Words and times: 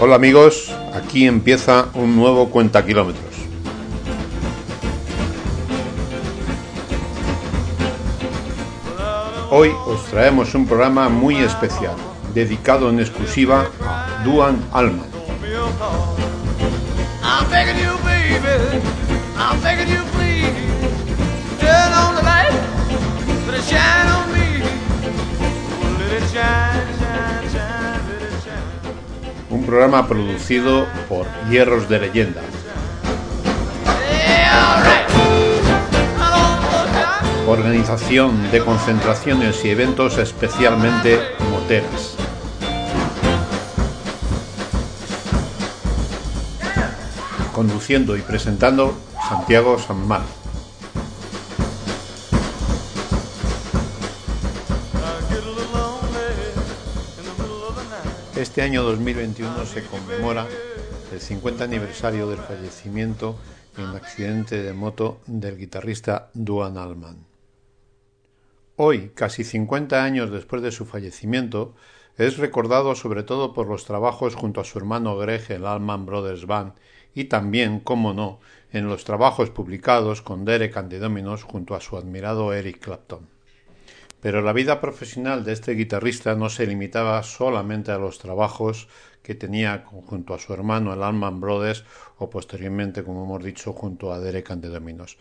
Hola 0.00 0.14
amigos, 0.14 0.72
aquí 0.94 1.26
empieza 1.26 1.86
un 1.94 2.14
nuevo 2.14 2.50
cuenta 2.50 2.86
kilómetros. 2.86 3.34
Hoy 9.50 9.72
os 9.88 10.04
traemos 10.04 10.54
un 10.54 10.68
programa 10.68 11.08
muy 11.08 11.38
especial, 11.38 11.96
dedicado 12.32 12.90
en 12.90 13.00
exclusiva 13.00 13.66
a 13.82 14.22
Duan 14.24 14.64
Alman. 14.72 15.08
Un 29.50 29.64
programa 29.64 30.06
producido 30.06 30.86
por 31.08 31.26
Hierros 31.48 31.88
de 31.88 31.98
Leyenda, 32.00 32.42
organización 37.46 38.50
de 38.52 38.62
concentraciones 38.62 39.64
y 39.64 39.70
eventos 39.70 40.18
especialmente 40.18 41.18
moteras. 41.50 42.16
Conduciendo 47.54 48.16
y 48.16 48.20
presentando 48.20 48.98
Santiago 49.28 49.78
Sanmar. 49.78 50.47
Este 58.58 58.66
año 58.66 58.82
2021 58.82 59.64
se 59.66 59.84
conmemora 59.84 60.44
el 61.12 61.20
50 61.20 61.62
aniversario 61.62 62.28
del 62.28 62.40
fallecimiento 62.40 63.38
en 63.76 63.84
un 63.84 63.94
accidente 63.94 64.60
de 64.60 64.72
moto 64.72 65.20
del 65.28 65.56
guitarrista 65.56 66.30
Duan 66.34 66.76
Allman. 66.76 67.24
Hoy, 68.74 69.12
casi 69.14 69.44
50 69.44 70.02
años 70.02 70.32
después 70.32 70.60
de 70.60 70.72
su 70.72 70.86
fallecimiento, 70.86 71.76
es 72.16 72.38
recordado 72.38 72.96
sobre 72.96 73.22
todo 73.22 73.54
por 73.54 73.68
los 73.68 73.84
trabajos 73.84 74.34
junto 74.34 74.60
a 74.60 74.64
su 74.64 74.76
hermano 74.76 75.16
Greg 75.16 75.44
el 75.50 75.64
Allman 75.64 76.04
Brothers 76.04 76.44
Band 76.44 76.72
y 77.14 77.26
también, 77.26 77.78
como 77.78 78.12
no, 78.12 78.40
en 78.72 78.88
los 78.88 79.04
trabajos 79.04 79.50
publicados 79.50 80.20
con 80.20 80.44
Derek 80.44 80.76
and 80.76 81.40
junto 81.42 81.76
a 81.76 81.80
su 81.80 81.96
admirado 81.96 82.52
Eric 82.52 82.80
Clapton. 82.80 83.37
Pero 84.20 84.42
la 84.42 84.52
vida 84.52 84.80
profesional 84.80 85.44
de 85.44 85.52
este 85.52 85.74
guitarrista 85.74 86.34
no 86.34 86.48
se 86.48 86.66
limitaba 86.66 87.22
solamente 87.22 87.92
a 87.92 87.98
los 87.98 88.18
trabajos 88.18 88.88
que 89.22 89.34
tenía 89.34 89.84
junto 89.86 90.34
a 90.34 90.38
su 90.38 90.52
hermano 90.52 90.92
el 90.92 91.02
Allman 91.02 91.40
Brothers 91.40 91.84
o 92.16 92.28
posteriormente, 92.28 93.04
como 93.04 93.24
hemos 93.24 93.44
dicho, 93.44 93.72
junto 93.72 94.12
a 94.12 94.18
Derek 94.18 94.50
and 94.50 94.66
Dominos. 94.66 95.18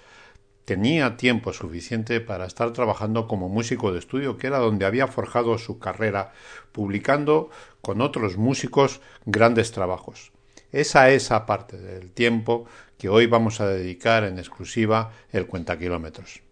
Tenía 0.65 1.15
tiempo 1.15 1.53
suficiente 1.53 2.19
para 2.21 2.45
estar 2.45 2.73
trabajando 2.73 3.27
como 3.27 3.49
músico 3.49 3.93
de 3.93 3.99
estudio, 3.99 4.37
que 4.37 4.47
era 4.47 4.57
donde 4.57 4.85
había 4.85 5.07
forjado 5.07 5.57
su 5.57 5.79
carrera, 5.79 6.33
publicando 6.71 7.49
con 7.81 8.01
otros 8.01 8.37
músicos 8.37 8.99
grandes 9.25 9.71
trabajos. 9.71 10.31
Esa 10.71 11.09
es 11.09 11.23
esa 11.23 11.45
parte 11.45 11.77
del 11.77 12.11
tiempo 12.11 12.65
que 12.97 13.09
hoy 13.09 13.27
vamos 13.27 13.61
a 13.61 13.67
dedicar 13.67 14.23
en 14.23 14.39
exclusiva 14.39 15.13
el 15.31 15.45
cuenta 15.47 15.77
kilómetros. 15.77 16.46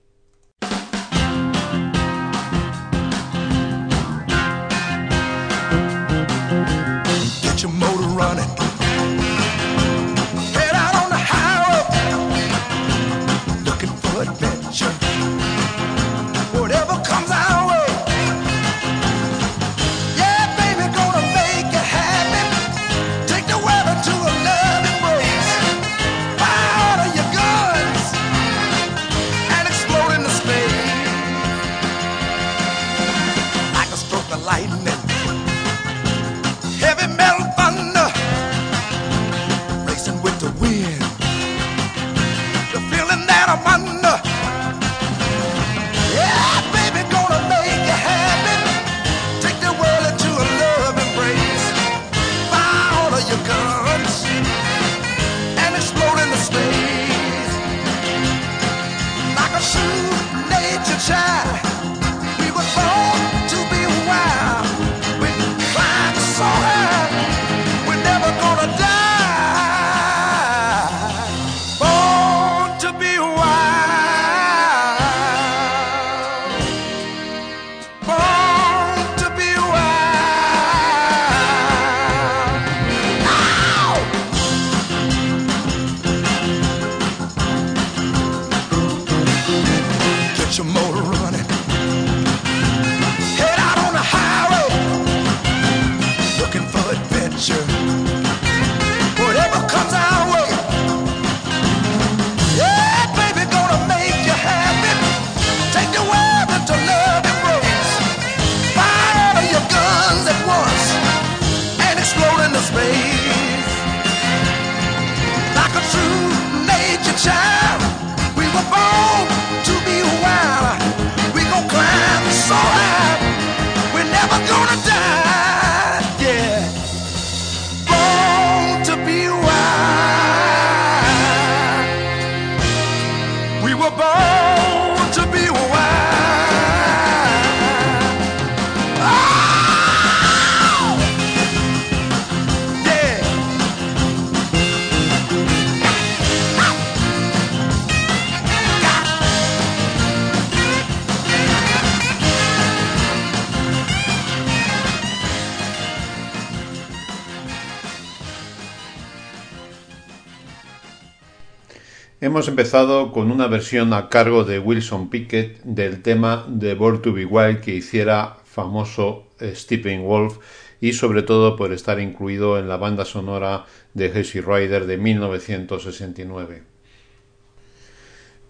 Hemos 162.35 162.49
empezado 162.49 163.13
con 163.13 163.31
una 163.31 163.47
versión 163.47 163.93
a 163.93 164.09
cargo 164.09 164.43
de 164.43 164.59
Wilson 164.59 165.09
Pickett 165.09 165.63
del 165.63 166.01
tema 166.01 166.45
de 166.49 166.73
Born 166.73 167.01
to 167.01 167.13
Be 167.13 167.23
Wild 167.23 167.61
que 167.61 167.73
hiciera 167.73 168.39
famoso 168.43 169.27
Stephen 169.39 170.03
Wolf 170.03 170.39
y 170.81 170.91
sobre 170.91 171.23
todo 171.23 171.55
por 171.55 171.71
estar 171.71 172.01
incluido 172.01 172.59
en 172.59 172.67
la 172.67 172.75
banda 172.75 173.05
sonora 173.05 173.63
de 173.93 174.09
Jesse 174.09 174.45
Rider 174.45 174.85
de 174.85 174.97
1969. 174.97 176.63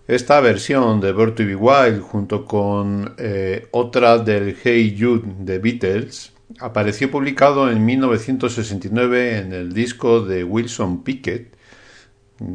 Esta 0.08 0.40
versión 0.40 1.00
de 1.00 1.12
Born 1.12 1.36
to 1.36 1.46
Be 1.46 1.56
Wild 1.56 2.02
junto 2.02 2.44
con 2.44 3.14
eh, 3.20 3.68
otra 3.70 4.18
del 4.18 4.58
Hey 4.64 4.98
Jude 5.00 5.32
de 5.42 5.60
Beatles 5.60 6.34
apareció 6.58 7.12
publicado 7.12 7.70
en 7.70 7.86
1969 7.86 9.38
en 9.38 9.54
el 9.54 9.74
disco 9.74 10.22
de 10.22 10.44
Wilson 10.44 11.04
Pickett 11.04 11.55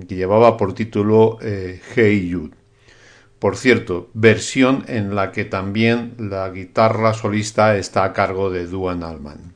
que 0.07 0.17
llevaba 0.17 0.57
por 0.57 0.75
título 0.75 1.39
eh, 1.43 1.81
Hey 1.95 2.31
Jude. 2.33 2.57
Por 3.39 3.57
cierto, 3.57 4.11
versión 4.13 4.85
en 4.89 5.15
la 5.15 5.33
que 5.33 5.47
también 5.47 6.15
la 6.19 6.51
guitarra 6.51 7.15
solista 7.15 7.77
está 7.77 8.05
a 8.05 8.13
cargo 8.13 8.51
de 8.51 8.67
Duan 8.67 9.03
Allman. 9.03 9.55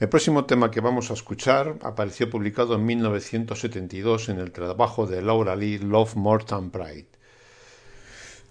El 0.00 0.08
próximo 0.08 0.44
tema 0.46 0.70
que 0.70 0.80
vamos 0.80 1.10
a 1.10 1.14
escuchar 1.14 1.76
apareció 1.82 2.30
publicado 2.30 2.76
en 2.76 2.86
1972 2.86 4.30
en 4.30 4.38
el 4.38 4.52
trabajo 4.52 5.06
de 5.06 5.20
Laura 5.20 5.56
Lee 5.56 5.78
Love 5.78 6.14
More 6.16 6.44
Than 6.44 6.70
Pride. 6.70 7.08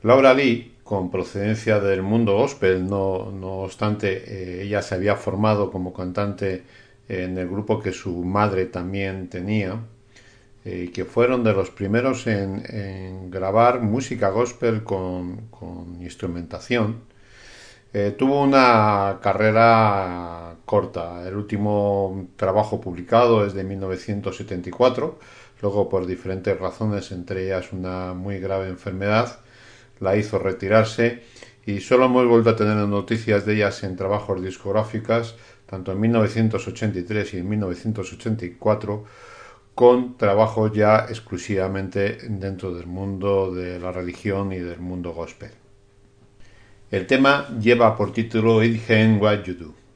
Laura 0.04 0.34
Lee, 0.34 0.76
con 0.84 1.10
procedencia 1.10 1.80
del 1.80 2.04
mundo 2.04 2.36
gospel, 2.36 2.86
no, 2.88 3.32
no 3.32 3.60
obstante, 3.60 4.24
eh, 4.28 4.64
ella 4.64 4.84
se 4.84 4.94
había 4.94 5.16
formado 5.16 5.72
como 5.72 5.92
cantante 5.92 6.64
en 7.08 7.38
el 7.38 7.48
grupo 7.48 7.80
que 7.80 7.94
su 7.94 8.24
madre 8.24 8.66
también 8.66 9.28
tenía, 9.28 9.82
eh, 10.70 10.92
que 10.94 11.06
fueron 11.06 11.46
de 11.46 11.54
los 11.54 11.70
primeros 11.70 12.28
en, 12.28 13.32
grabar 13.32 13.82
música 13.82 14.32
gospel 14.32 14.84
con, 14.84 15.48
instrumentación. 16.02 17.04
Eh, 17.94 18.14
tuvo 18.18 18.44
una 18.44 19.20
carrera 19.22 20.58
corta. 20.66 21.26
El 21.26 21.38
último 21.38 22.28
trabajo 22.36 22.82
publicado 22.82 23.46
es 23.46 23.54
de 23.54 23.64
1974. 23.64 25.18
Luego, 25.62 25.88
por 25.88 26.06
diferentes 26.06 26.60
razones, 26.60 27.14
entre 27.14 27.46
ellas 27.46 27.72
una 27.72 28.14
muy 28.14 28.38
grave 28.40 28.68
enfermedad, 28.68 29.40
la 30.02 30.18
hizo 30.18 30.38
retirarse 30.38 31.24
y 31.66 31.80
solo 31.80 32.08
hemos 32.08 32.28
vuelto 32.28 32.50
a 32.50 32.56
tener 32.58 32.76
noticias 32.76 33.46
de 33.46 33.56
ellas 33.56 33.84
en 33.84 33.96
trabajos 33.96 34.44
discográficas, 34.44 35.36
tanto 35.66 35.94
en 35.94 36.02
1983 36.02 37.36
y 37.36 37.38
en 37.38 37.48
1984 37.48 39.06
con 39.78 40.18
trabajo 40.18 40.74
ya 40.74 41.06
exclusivamente 41.08 42.18
dentro 42.28 42.74
del 42.74 42.88
mundo 42.88 43.54
de 43.54 43.80
la 43.80 43.92
religión 43.92 44.52
y 44.52 44.58
del 44.58 44.80
mundo 44.80 45.14
gospel. 45.14 45.52
El 46.90 47.06
tema 47.06 47.48
lleva 47.62 47.96
por 47.96 48.12
título 48.12 48.64
It 48.64 48.90
Ain't 48.90 49.22
What 49.22 49.44
You 49.44 49.54
Do. 49.54 49.87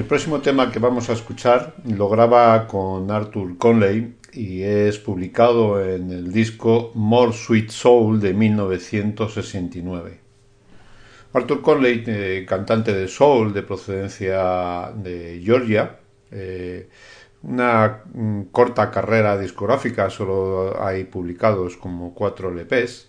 Próximo 0.00 0.40
tema 0.40 0.72
que 0.72 0.78
vamos 0.78 1.10
a 1.10 1.12
escuchar 1.12 1.74
lo 1.84 2.08
graba 2.08 2.66
con 2.66 3.10
Arthur 3.10 3.58
Conley 3.58 4.14
y 4.32 4.62
es 4.62 4.98
publicado 4.98 5.84
en 5.84 6.10
el 6.10 6.32
disco 6.32 6.92
More 6.94 7.34
Sweet 7.34 7.68
Soul 7.68 8.18
de 8.18 8.32
1969. 8.32 10.18
Arthur 11.34 11.60
Conley, 11.60 12.04
eh, 12.06 12.46
cantante 12.48 12.94
de 12.94 13.06
soul 13.06 13.52
de 13.52 13.62
procedencia 13.62 14.92
de 14.94 15.42
Georgia, 15.44 15.98
eh, 16.30 16.88
una 17.42 18.00
mm, 18.14 18.44
corta 18.50 18.90
carrera 18.90 19.36
discográfica, 19.36 20.08
solo 20.08 20.82
hay 20.82 21.04
publicados 21.04 21.76
como 21.76 22.14
cuatro 22.14 22.50
LPs. 22.50 23.08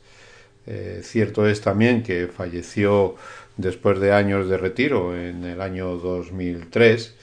Eh, 0.66 1.02
cierto 1.04 1.48
es 1.48 1.60
también 1.60 2.04
que 2.04 2.28
falleció 2.28 3.16
después 3.58 4.00
de 4.00 4.14
años 4.14 4.50
de 4.50 4.58
retiro 4.58 5.16
en 5.18 5.44
el 5.44 5.62
año 5.62 5.98
2003, 5.98 7.16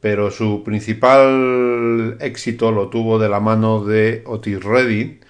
pero 0.00 0.30
su 0.30 0.62
principal 0.64 2.16
éxito 2.20 2.72
lo 2.72 2.88
tuvo 2.88 3.18
de 3.18 3.28
la 3.28 3.40
mano 3.40 3.84
de 3.84 4.22
Otis 4.26 4.62
Redding, 4.62 5.20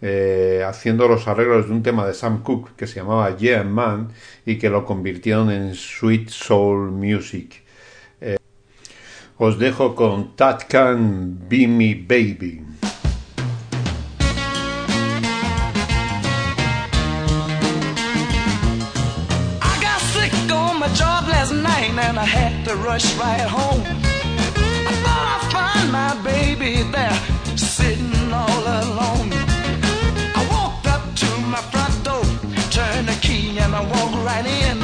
eh, 0.00 0.64
haciendo 0.66 1.06
los 1.06 1.28
arreglos 1.28 1.68
de 1.68 1.72
un 1.72 1.82
tema 1.82 2.06
de 2.06 2.14
Sam 2.14 2.42
Cooke 2.42 2.72
que 2.76 2.88
se 2.88 2.96
llamaba 2.96 3.36
Yeah 3.36 3.62
Man 3.62 4.08
y 4.44 4.58
que 4.58 4.68
lo 4.68 4.84
convirtieron 4.84 5.50
en 5.50 5.74
Sweet 5.74 6.28
Soul 6.28 6.90
Music. 6.90 7.62
Eh, 8.20 8.38
os 9.36 9.58
dejo 9.58 9.94
con 9.94 10.34
That 10.34 10.62
Can 10.68 11.48
Be 11.48 11.68
Me 11.68 11.94
Baby. 11.94 12.71
And 21.54 22.18
I 22.18 22.24
had 22.24 22.64
to 22.66 22.76
rush 22.76 23.14
right 23.16 23.40
home. 23.40 23.82
I 24.90 24.92
thought 25.02 25.26
I'd 25.34 25.44
find 25.56 25.92
my 25.92 26.12
baby 26.22 26.82
there, 26.90 27.16
sitting 27.56 28.32
all 28.32 28.64
alone. 28.82 29.28
I 30.38 30.40
walked 30.50 30.86
up 30.86 31.04
to 31.22 31.30
my 31.54 31.62
front 31.72 31.96
door, 32.04 32.24
turned 32.70 33.08
the 33.08 33.18
key, 33.20 33.58
and 33.58 33.74
I 33.74 33.82
walked 33.92 34.16
right 34.24 34.46
in. 34.46 34.78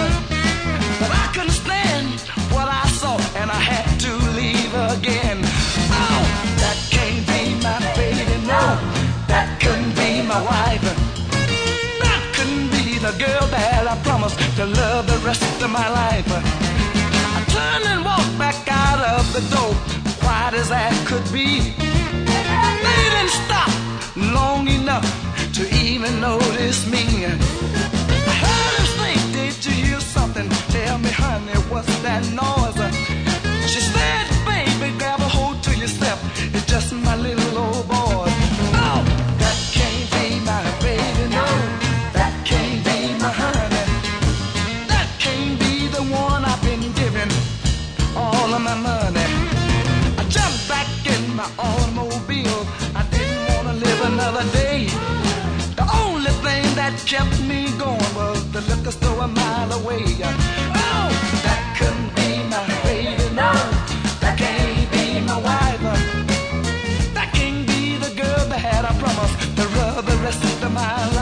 But 1.00 1.10
I 1.22 1.26
couldn't 1.34 1.58
stand 1.64 2.20
what 2.54 2.68
I 2.68 2.86
saw, 3.00 3.16
and 3.40 3.50
I 3.50 3.60
had 3.72 3.88
to 4.04 4.12
leave 4.38 4.72
again. 4.96 5.38
Oh, 6.04 6.22
that 6.62 6.78
can't 6.90 7.24
be 7.32 7.42
my 7.64 7.78
baby, 7.96 8.24
no, 8.46 8.64
that 9.32 9.48
couldn't 9.60 9.94
be 9.96 10.22
my 10.22 10.40
wife. 10.52 10.84
That 12.04 12.22
couldn't 12.34 12.68
be 12.76 12.98
the 12.98 13.14
girl 13.24 13.46
that 13.56 13.88
I 13.88 13.96
promised 14.02 14.38
to 14.56 14.66
love 14.66 15.06
the 15.06 15.18
rest 15.26 15.62
of 15.62 15.70
my 15.70 15.88
life. 15.88 16.47
As 20.58 20.68
that 20.70 20.94
could 21.06 21.24
be. 21.32 21.48
They 22.84 23.02
didn't 23.14 23.34
stop 23.42 23.70
long 24.16 24.66
enough 24.68 25.06
to 25.56 25.62
even 25.74 26.20
notice 26.20 26.80
me. 26.90 27.04
I 27.26 28.34
heard 28.44 28.74
him 28.78 28.88
say, 28.98 29.14
Did 29.36 29.54
you 29.66 29.74
hear 29.84 30.00
something? 30.00 30.48
Tell 30.74 30.98
me, 30.98 31.10
honey, 31.10 31.58
what's 31.70 31.94
that 32.06 32.22
noise? 32.42 32.80
She 33.72 33.80
said, 33.94 34.24
Baby, 34.50 34.88
grab 34.98 35.20
a 35.20 35.28
hold 35.36 35.62
to 35.66 35.72
yourself. 35.76 36.18
It's 36.54 36.66
just 36.66 36.92
my 36.92 37.16
little 37.16 37.47
kept 57.08 57.40
me 57.40 57.64
going 57.78 58.14
was 58.14 58.52
the 58.52 58.60
liquor 58.68 58.90
store 58.90 59.24
a 59.24 59.26
mile 59.28 59.72
away. 59.80 60.04
Oh, 60.84 61.08
that 61.42 61.62
couldn't 61.78 62.14
be 62.14 62.44
my 62.52 62.66
baby, 62.82 63.34
no. 63.34 63.50
That 64.20 64.36
can't 64.36 64.92
be 64.92 65.18
my 65.24 65.38
wife. 65.40 65.80
That 67.14 67.32
can't 67.32 67.66
be 67.66 67.96
the 67.96 68.10
girl 68.14 68.44
promised 69.00 69.56
to 69.56 69.66
rub 69.68 70.04
the 70.04 70.16
rest 70.18 70.44
of 70.62 70.70
my 70.70 71.08
life. 71.12 71.17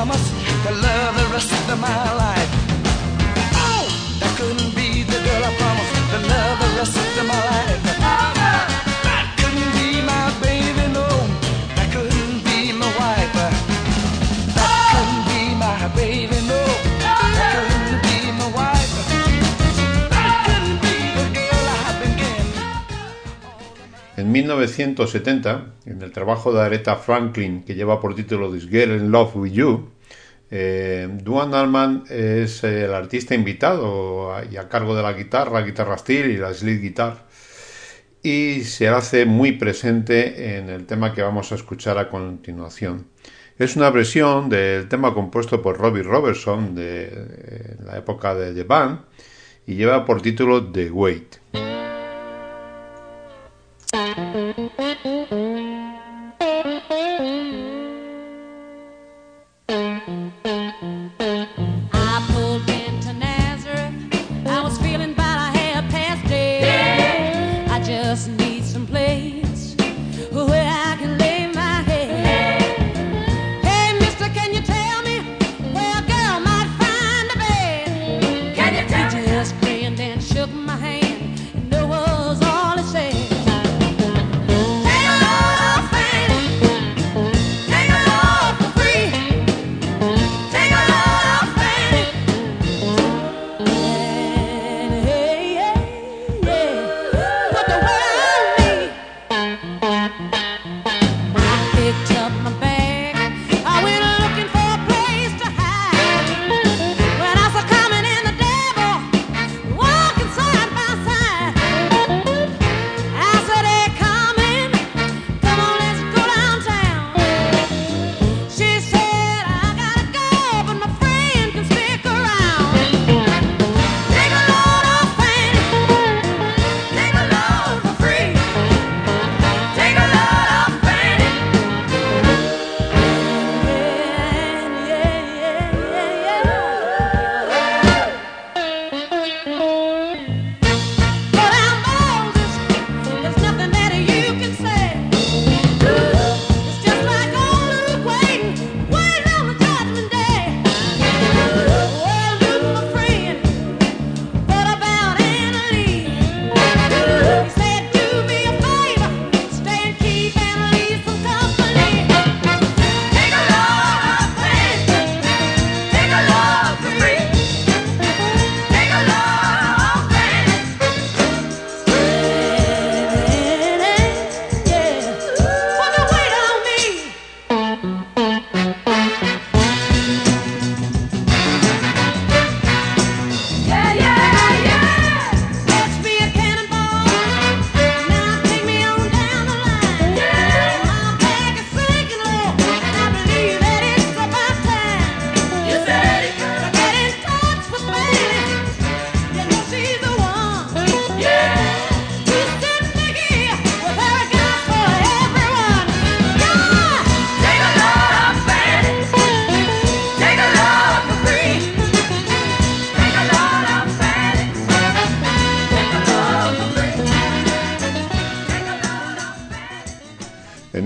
Promised 0.00 0.32
to 0.64 0.72
love 0.72 1.14
the 1.14 1.26
rest 1.30 1.52
of 1.52 1.78
my 1.78 2.14
life. 2.14 2.59
En 24.30 24.34
1970, 24.34 25.74
en 25.86 26.02
el 26.02 26.12
trabajo 26.12 26.52
de 26.52 26.60
Aretha 26.60 26.94
Franklin 26.94 27.64
que 27.64 27.74
lleva 27.74 27.98
por 27.98 28.14
título 28.14 28.48
This 28.52 28.68
Girl 28.68 28.92
in 28.92 29.10
Love 29.10 29.34
with 29.34 29.50
You, 29.50 29.88
eh, 30.52 31.08
Duane 31.20 31.56
Allman 31.56 32.04
es 32.08 32.62
el 32.62 32.94
artista 32.94 33.34
invitado 33.34 34.32
y 34.48 34.56
a 34.56 34.68
cargo 34.68 34.94
de 34.94 35.02
la 35.02 35.14
guitarra, 35.14 35.62
guitarra 35.62 35.98
steel 35.98 36.30
y 36.30 36.36
la 36.36 36.54
slide 36.54 36.80
guitar, 36.80 37.26
y 38.22 38.60
se 38.60 38.86
hace 38.86 39.26
muy 39.26 39.50
presente 39.50 40.58
en 40.58 40.70
el 40.70 40.86
tema 40.86 41.12
que 41.12 41.22
vamos 41.22 41.50
a 41.50 41.56
escuchar 41.56 41.98
a 41.98 42.08
continuación. 42.08 43.08
Es 43.58 43.74
una 43.74 43.90
versión 43.90 44.48
del 44.48 44.88
tema 44.88 45.12
compuesto 45.12 45.60
por 45.60 45.76
Robbie 45.76 46.04
Robertson 46.04 46.76
de, 46.76 47.08
eh, 47.12 47.76
la 47.84 47.98
época 47.98 48.36
de 48.36 48.54
The 48.54 48.62
Band 48.62 49.00
y 49.66 49.74
lleva 49.74 50.04
por 50.04 50.22
título 50.22 50.70
The 50.70 50.88
Wait. 50.88 51.79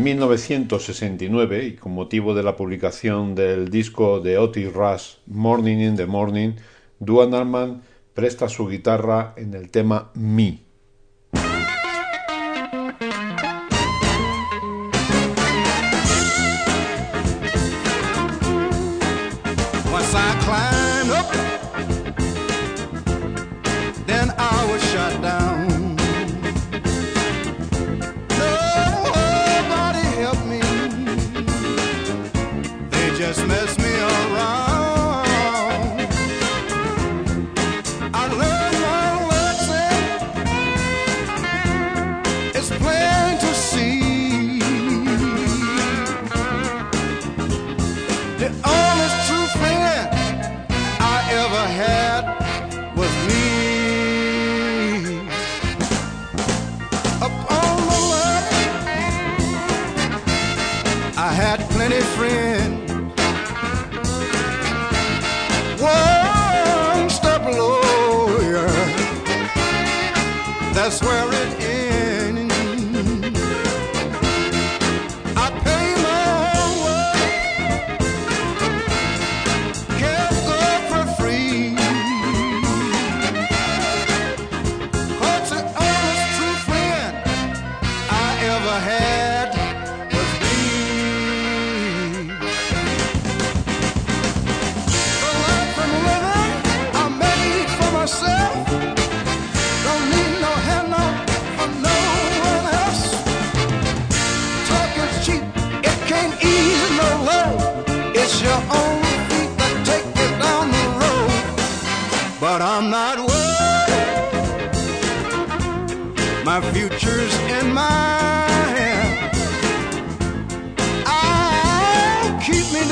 1969, 0.05 1.65
y 1.65 1.73
con 1.77 1.93
motivo 1.93 2.35
de 2.35 2.43
la 2.43 2.57
publicación 2.57 3.35
del 3.35 3.71
disco 3.71 4.21
de 4.21 4.37
Otis 4.37 4.71
Rush, 4.71 5.15
Morning 5.27 5.79
in 5.79 5.97
the 5.97 6.05
Morning, 6.05 6.53
Duan 6.99 7.33
Allman 7.33 7.81
presta 8.13 8.51
su 8.51 8.69
guitarra 8.69 9.33
en 9.39 9.55
el 9.55 9.71
tema 9.71 10.11
Me. 10.15 10.59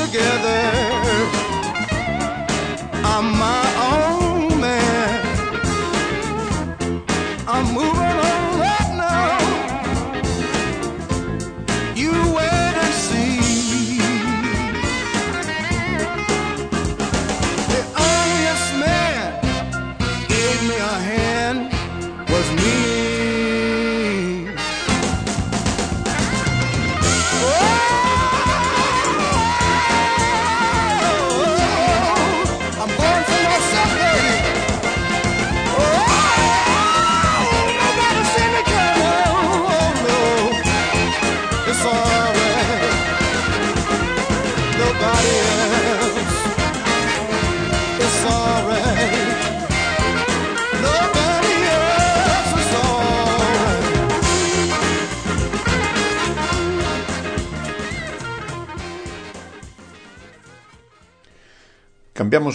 Together. 0.07 0.92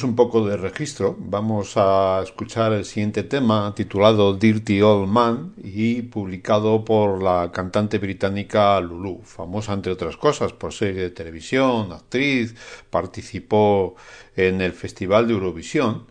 Un 0.03 0.15
poco 0.15 0.47
de 0.47 0.57
registro, 0.57 1.17
vamos 1.19 1.73
a 1.77 2.21
escuchar 2.23 2.73
el 2.73 2.85
siguiente 2.85 3.25
tema 3.25 3.75
titulado 3.75 4.35
Dirty 4.35 4.81
Old 4.81 5.09
Man 5.09 5.55
y 5.57 6.03
publicado 6.03 6.85
por 6.85 7.21
la 7.21 7.51
cantante 7.51 7.99
británica 7.99 8.81
Lulu, 8.81 9.23
famosa 9.25 9.73
entre 9.73 9.91
otras 9.91 10.17
cosas 10.17 10.53
por 10.53 10.73
serie 10.73 11.03
de 11.03 11.11
televisión, 11.11 11.91
actriz, 11.91 12.55
participó 12.91 13.97
en 14.37 14.61
el 14.61 14.73
Festival 14.73 15.27
de 15.27 15.35
Eurovisión, 15.35 16.07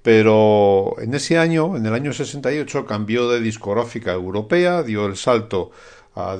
pero 0.00 0.94
en 1.00 1.12
ese 1.12 1.36
año, 1.36 1.76
en 1.76 1.84
el 1.84 1.92
año 1.92 2.12
68, 2.12 2.86
cambió 2.86 3.28
de 3.28 3.40
discográfica 3.40 4.12
europea, 4.12 4.82
dio 4.82 5.04
el 5.04 5.16
salto 5.16 5.72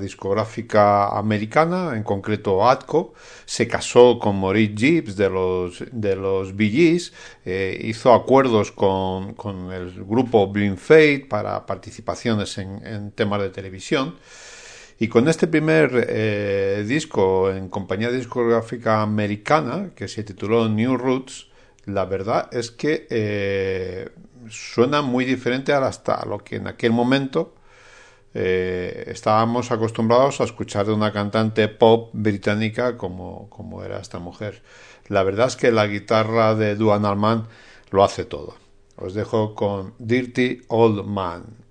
discográfica 0.00 1.08
americana, 1.18 1.96
en 1.96 2.02
concreto 2.02 2.66
Atco, 2.66 3.12
se 3.44 3.68
casó 3.68 4.18
con 4.18 4.40
Maurice 4.40 4.74
Gibbs 4.74 5.16
de 5.16 5.28
los, 5.28 5.84
de 5.92 6.16
los 6.16 6.56
Bee 6.56 6.70
Gees, 6.70 7.12
eh, 7.44 7.78
hizo 7.84 8.14
acuerdos 8.14 8.72
con, 8.72 9.34
con 9.34 9.72
el 9.72 9.92
grupo 10.04 10.46
Blind 10.48 10.78
Fate 10.78 11.26
para 11.28 11.66
participaciones 11.66 12.56
en, 12.58 13.12
temas 13.12 13.42
de 13.42 13.50
televisión. 13.50 14.16
Y 14.98 15.08
con 15.08 15.28
este 15.28 15.46
primer 15.46 16.06
eh, 16.08 16.84
disco 16.88 17.50
en 17.50 17.68
compañía 17.68 18.10
discográfica 18.10 19.02
americana, 19.02 19.90
que 19.94 20.08
se 20.08 20.24
tituló 20.24 20.70
New 20.70 20.96
Roots, 20.96 21.48
la 21.84 22.06
verdad 22.06 22.48
es 22.50 22.70
que 22.70 23.06
eh, 23.10 24.08
suena 24.48 25.02
muy 25.02 25.26
diferente 25.26 25.74
a 25.74 25.86
hasta 25.86 26.24
lo 26.24 26.38
que 26.38 26.56
en 26.56 26.66
aquel 26.66 26.92
momento 26.92 27.55
eh, 28.38 29.04
estábamos 29.06 29.72
acostumbrados 29.72 30.42
a 30.42 30.44
escuchar 30.44 30.84
de 30.84 30.92
una 30.92 31.10
cantante 31.10 31.68
pop 31.68 32.10
británica 32.12 32.98
como, 32.98 33.48
como 33.48 33.82
era 33.82 33.98
esta 33.98 34.18
mujer. 34.18 34.62
La 35.08 35.22
verdad 35.22 35.46
es 35.46 35.56
que 35.56 35.72
la 35.72 35.86
guitarra 35.86 36.54
de 36.54 36.74
Duan 36.74 37.06
Allman 37.06 37.48
lo 37.90 38.04
hace 38.04 38.26
todo. 38.26 38.54
Os 38.96 39.14
dejo 39.14 39.54
con 39.54 39.94
Dirty 39.98 40.60
Old 40.68 41.06
Man. 41.06 41.66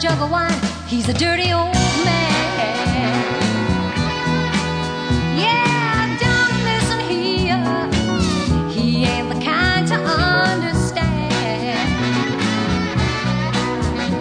jug 0.00 0.20
of 0.22 0.30
wine. 0.30 0.52
He's 0.86 1.08
a 1.08 1.12
dirty 1.12 1.52
old 1.52 1.74
man. 2.04 3.42
Yeah, 5.36 6.16
don't 6.24 6.56
listen 6.70 7.00
here. 7.10 7.90
He 8.70 9.04
ain't 9.04 9.28
the 9.28 9.40
kind 9.44 9.88
to 9.88 9.96
understand. 9.96 11.34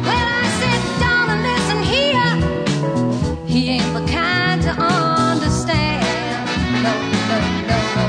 Well, 0.08 0.28
I 0.42 0.46
said, 0.60 0.82
listen 1.50 1.84
here. 1.84 2.32
He 3.46 3.70
ain't 3.70 3.94
the 3.94 4.12
kind 4.12 4.62
to 4.64 4.72
understand. 4.72 6.04
No, 6.84 6.94
no, 7.30 7.38
no, 7.70 7.78
no. 8.00 8.06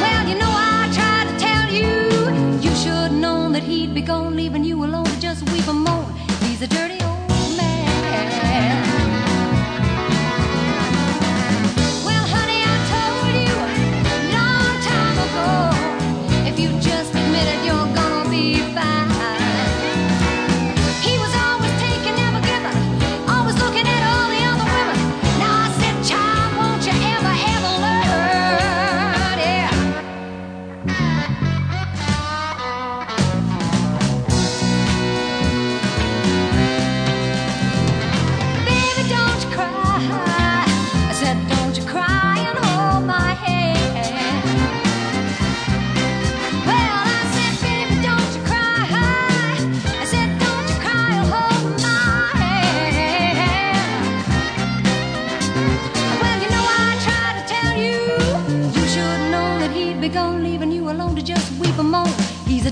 Well, 0.00 0.28
you 0.28 0.36
know, 0.38 0.50
I 0.50 0.90
tried 0.92 1.26
to 1.30 1.38
tell 1.38 1.66
you. 1.72 1.90
You 2.60 2.74
should 2.74 2.92
have 2.92 3.12
known 3.12 3.52
that 3.52 3.62
he'd 3.62 3.94
be 3.94 4.02
gone 4.02 4.34
leaving 4.34 4.64
you 4.64 4.84
alone. 4.84 5.05
that 17.46 17.64
you're 17.64 17.94
gone. 17.94 18.05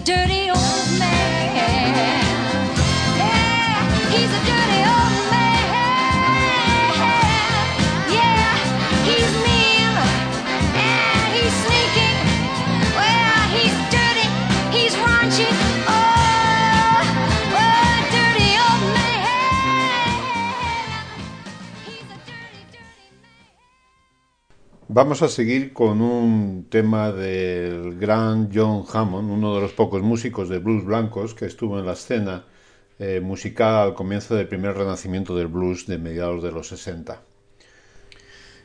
Dirty 0.05 0.43
Vamos 24.96 25.22
a 25.22 25.28
seguir 25.28 25.72
con 25.72 26.00
un 26.00 26.68
tema 26.70 27.11
del 27.11 27.98
gran 27.98 28.48
John 28.54 28.85
Hammond, 28.92 29.28
uno 29.28 29.57
de 29.57 29.61
los 29.61 29.72
pocos 29.72 30.02
músicos 30.02 30.48
de 30.48 30.61
blues 30.61 30.85
blancos 30.85 31.35
que 31.35 31.46
estuvo 31.46 31.80
en 31.80 31.87
la 31.87 31.94
escena 31.94 32.44
eh, 33.00 33.18
musical 33.20 33.74
al 33.74 33.94
comienzo 33.94 34.37
del 34.37 34.46
primer 34.46 34.76
renacimiento 34.76 35.35
del 35.35 35.48
blues 35.48 35.88
de 35.88 35.98
mediados 35.98 36.44
de 36.44 36.52
los 36.52 36.68
60. 36.68 37.20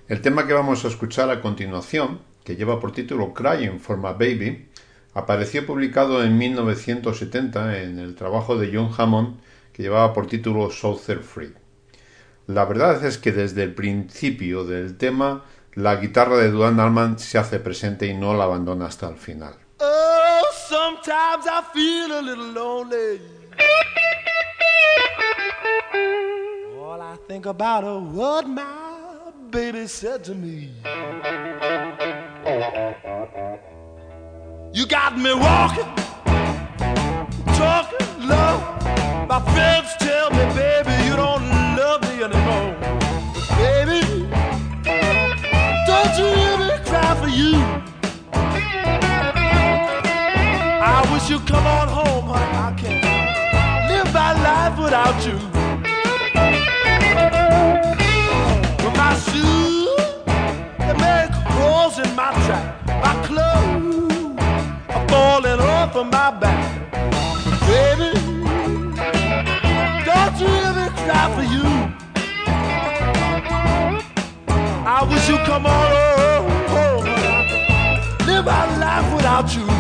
El 0.08 0.22
tema 0.22 0.46
que 0.46 0.54
vamos 0.54 0.86
a 0.86 0.90
escuchar 0.90 1.32
a 1.32 1.42
continuación, 1.42 2.20
que 2.44 2.56
lleva 2.56 2.80
por 2.80 2.92
título 2.92 3.34
Crying 3.34 3.80
for 3.80 3.98
My 3.98 4.14
Baby, 4.14 4.68
apareció 5.16 5.66
publicado 5.66 6.24
en 6.24 6.38
1970 6.38 7.82
en 7.82 7.98
el 7.98 8.14
trabajo 8.14 8.56
de 8.56 8.70
John 8.72 8.92
Hammond 8.96 9.40
que 9.74 9.82
llevaba 9.82 10.14
por 10.14 10.28
título 10.28 10.70
Southern 10.70 11.24
Free. 11.24 11.54
La 12.46 12.66
verdad 12.66 13.04
es 13.04 13.18
que 13.18 13.32
desde 13.32 13.64
el 13.64 13.74
principio 13.74 14.64
del 14.64 14.96
tema 14.98 15.44
la 15.76 15.96
guitarra 15.96 16.38
de 16.38 16.52
Duane 16.52 16.82
Allman 16.82 17.20
se 17.20 17.38
hace 17.38 17.60
presente 17.60 18.06
y 18.06 18.14
no 18.14 18.34
la 18.34 18.46
abandona 18.46 18.86
hasta 18.86 19.08
el 19.08 19.18
final. 19.18 19.54
Oh, 19.80 20.42
sometimes 20.68 21.46
I 21.46 21.62
feel 21.74 22.12
a 22.12 22.22
little 22.22 22.52
lonely. 22.54 23.22
All 26.82 27.02
I 27.02 27.18
think 27.28 27.46
about 27.46 27.84
is 27.84 28.14
what 28.14 28.48
my 28.48 28.66
baby 29.52 29.88
said 29.88 30.24
to 30.26 30.34
me. 30.36 30.74
You 34.74 34.86
got 34.86 35.18
me 35.18 35.34
walking, 35.34 35.86
talking 37.56 38.28
love. 38.28 38.62
My 39.28 39.40
friends 39.54 39.94
tell 40.00 40.30
me, 40.32 40.46
baby, 40.56 40.89
You'd 51.30 51.46
come 51.46 51.68
on 51.68 51.88
home, 51.88 52.26
honey. 52.26 52.58
I 52.58 52.74
can't 52.76 53.04
live 53.88 54.12
my 54.12 54.34
life 54.34 54.80
without 54.80 55.24
you. 55.28 55.38
But 58.82 58.94
my 58.98 59.14
shoes, 59.30 59.90
they 60.80 60.94
make 60.98 61.32
holes 61.54 62.00
in 62.00 62.16
my 62.16 62.32
track. 62.48 62.66
My 62.88 63.14
clothes 63.28 64.40
are 64.90 65.08
falling 65.08 65.60
off 65.60 65.96
of 65.98 66.08
my 66.08 66.32
back. 66.32 66.66
Baby, 67.70 68.12
don't 70.08 70.36
you 70.42 70.54
me 70.78 70.86
cry 70.98 71.26
for 71.36 71.46
you? 71.54 71.68
I 74.84 75.06
wish 75.08 75.30
you'd 75.30 75.46
come 75.46 75.68
on 75.68 75.92
home, 75.96 76.50
honey. 76.74 77.12
I 77.12 77.46
can't 77.48 78.26
live 78.26 78.46
my 78.46 78.78
life 78.80 79.14
without 79.14 79.56
you. 79.56 79.79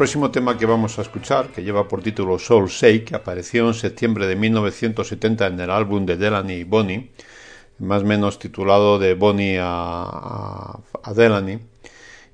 Próximo 0.00 0.30
tema 0.30 0.56
que 0.56 0.64
vamos 0.64 0.98
a 0.98 1.02
escuchar, 1.02 1.48
que 1.48 1.62
lleva 1.62 1.86
por 1.86 2.02
título 2.02 2.38
Soul 2.38 2.68
Shake, 2.68 3.12
apareció 3.12 3.68
en 3.68 3.74
septiembre 3.74 4.26
de 4.26 4.34
1970 4.34 5.48
en 5.48 5.60
el 5.60 5.70
álbum 5.70 6.06
de 6.06 6.16
Delaney 6.16 6.60
y 6.60 6.64
Bonnie, 6.64 7.10
más 7.80 8.02
o 8.02 8.06
menos 8.06 8.38
titulado 8.38 8.98
de 8.98 9.12
Bonnie 9.12 9.58
a, 9.60 10.78
a, 11.02 11.12
Delaney, 11.12 11.58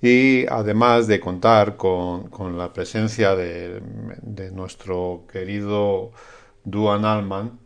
y 0.01 0.47
además 0.47 1.09
de 1.09 1.19
contar 1.19 1.77
con, 1.77 2.31
la 2.57 2.73
presencia 2.73 3.35
de, 3.35 3.83
de 4.23 4.53
nuestro 4.53 5.25
querido 5.29 6.13
Duan 6.63 7.05
Allman, 7.05 7.59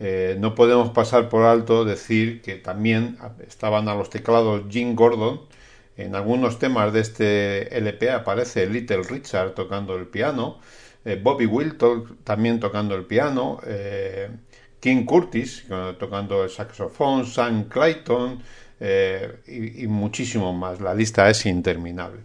eh, 0.00 0.36
no 0.36 0.56
podemos 0.56 0.90
pasar 0.90 1.28
por 1.28 1.44
alto 1.44 1.84
decir 1.84 2.42
que 2.42 2.56
también 2.56 3.18
estaban 3.46 3.88
a 3.88 3.94
los 3.94 4.10
teclados 4.10 4.64
Jim 4.68 4.96
Gordon. 4.96 5.42
En 5.96 6.14
algunos 6.16 6.58
temas 6.58 6.92
de 6.92 7.00
este 7.00 7.76
LP 7.76 8.10
aparece 8.10 8.66
Little 8.66 9.02
Richard 9.02 9.54
tocando 9.54 9.96
el 9.96 10.06
piano. 10.06 10.58
eh, 11.04 11.20
Bobby 11.22 11.46
Will 11.46 11.76
también 12.24 12.58
tocando 12.58 12.94
el 12.94 13.04
piano, 13.04 13.60
eh, 13.66 14.28
King 14.80 15.04
Curtis 15.04 15.66
tocando 15.98 16.44
el 16.44 16.50
saxofón, 16.50 17.26
Sam 17.26 17.68
Clayton 17.68 18.42
y, 19.46 19.86
muchísimo 19.86 20.52
más. 20.52 20.80
La 20.80 20.94
lista 20.94 21.30
es 21.30 21.46
interminable. 21.46 22.20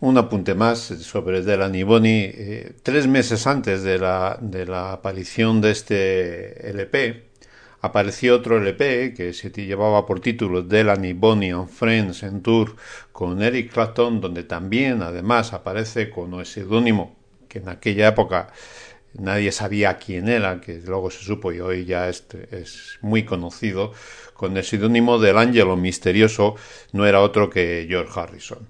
Un 0.00 0.18
apunte 0.18 0.54
más 0.54 0.78
sobre 0.80 1.42
Delany 1.42 1.82
Bonnie. 1.82 2.74
tres 2.82 3.06
meses 3.06 3.46
antes 3.46 3.82
de 3.82 3.98
la, 3.98 4.38
de 4.40 4.66
la 4.66 4.92
aparición 4.92 5.62
de 5.62 5.70
este 5.70 6.70
LP, 6.70 7.25
apareció 7.80 8.36
otro 8.36 8.58
LP 8.58 9.14
que 9.14 9.32
se 9.32 9.50
llevaba 9.50 10.06
por 10.06 10.20
título 10.20 10.62
Delany, 10.62 11.12
Bonnie 11.12 11.52
and 11.52 11.68
Friends 11.68 12.22
en 12.22 12.42
Tour 12.42 12.76
con 13.12 13.42
Eric 13.42 13.72
Clapton, 13.72 14.20
donde 14.20 14.44
también 14.44 15.02
además 15.02 15.52
aparece 15.52 16.10
con 16.10 16.34
un 16.34 16.44
seudónimo 16.44 17.16
que 17.48 17.58
en 17.58 17.68
aquella 17.68 18.08
época 18.08 18.52
nadie 19.14 19.52
sabía 19.52 19.96
quién 19.98 20.28
era, 20.28 20.60
que 20.60 20.80
luego 20.84 21.10
se 21.10 21.24
supo 21.24 21.52
y 21.52 21.60
hoy 21.60 21.84
ya 21.84 22.08
es, 22.08 22.26
es 22.50 22.98
muy 23.00 23.24
conocido, 23.24 23.92
con 24.34 24.56
el 24.56 24.64
seudónimo 24.64 25.18
del 25.18 25.38
ángelo 25.38 25.76
misterioso, 25.76 26.56
no 26.92 27.06
era 27.06 27.20
otro 27.20 27.48
que 27.48 27.86
George 27.88 28.12
Harrison. 28.18 28.68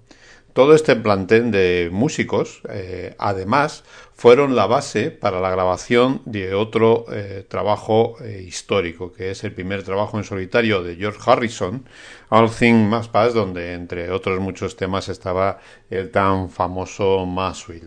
Todo 0.57 0.75
este 0.75 0.97
plantel 0.97 1.51
de 1.51 1.91
músicos, 1.93 2.63
eh, 2.71 3.15
además, 3.19 3.85
fueron 4.15 4.57
la 4.57 4.67
base 4.67 5.11
para 5.11 5.39
la 5.39 5.51
grabación 5.51 6.23
de 6.25 6.55
otro 6.55 7.05
eh, 7.13 7.45
trabajo 7.47 8.17
eh, 8.23 8.43
histórico, 8.49 9.13
que 9.13 9.31
es 9.31 9.45
el 9.45 9.53
primer 9.53 9.83
trabajo 9.83 10.17
en 10.17 10.25
solitario 10.25 10.83
de 10.83 10.97
George 10.97 11.21
Harrison, 11.27 11.87
All 12.31 12.51
Things 12.51 12.89
Must 12.89 13.11
Pass, 13.11 13.35
donde 13.35 13.75
entre 13.75 14.11
otros 14.11 14.41
muchos 14.41 14.77
temas 14.77 15.11
estaba 15.11 15.59
el 15.91 16.11
tan 16.11 16.49
famoso 16.49 17.27
Mass 17.27 17.59
Sweet 17.59 17.85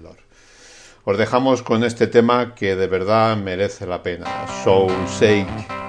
Os 1.05 1.17
dejamos 1.17 1.63
con 1.63 1.83
este 1.83 2.05
tema 2.05 2.53
que 2.53 2.75
de 2.75 2.85
verdad 2.85 3.35
merece 3.35 3.87
la 3.87 4.03
pena, 4.03 4.27
Soul 4.63 4.93
Sake. 5.07 5.88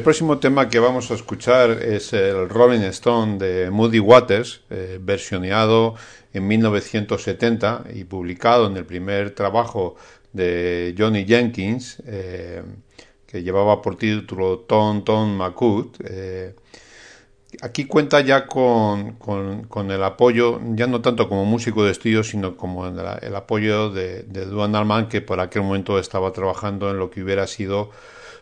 El 0.00 0.04
próximo 0.04 0.38
tema 0.38 0.70
que 0.70 0.78
vamos 0.78 1.10
a 1.10 1.14
escuchar 1.14 1.72
es 1.72 2.14
el 2.14 2.48
Rolling 2.48 2.80
Stone 2.88 3.36
de 3.36 3.70
Moody 3.70 3.98
Waters, 3.98 4.62
eh, 4.70 4.98
versioneado 4.98 5.94
en 6.32 6.48
1970 6.48 7.84
y 7.92 8.04
publicado 8.04 8.68
en 8.68 8.78
el 8.78 8.86
primer 8.86 9.32
trabajo 9.32 9.96
de 10.32 10.94
Johnny 10.96 11.26
Jenkins, 11.26 12.02
eh, 12.06 12.62
que 13.26 13.42
llevaba 13.42 13.82
por 13.82 13.96
título 13.96 14.60
Ton 14.60 15.04
Ton 15.04 15.36
Macut. 15.36 15.98
Eh, 16.02 16.54
aquí 17.60 17.84
cuenta 17.84 18.22
ya 18.22 18.46
con, 18.46 19.18
el 19.90 20.02
apoyo, 20.02 20.62
ya 20.76 20.86
no 20.86 21.02
tanto 21.02 21.28
como 21.28 21.44
músico 21.44 21.84
de 21.84 21.90
estudio, 21.90 22.24
sino 22.24 22.56
como 22.56 22.86
el, 22.86 23.36
apoyo 23.36 23.90
de, 23.90 24.22
de 24.22 24.46
Duan 24.46 24.74
Allman, 24.74 25.10
que 25.10 25.20
por 25.20 25.40
aquel 25.40 25.60
momento 25.60 25.98
estaba 25.98 26.32
trabajando 26.32 26.88
en 26.88 26.96
lo 26.96 27.10
que 27.10 27.22
hubiera 27.22 27.46
sido 27.46 27.90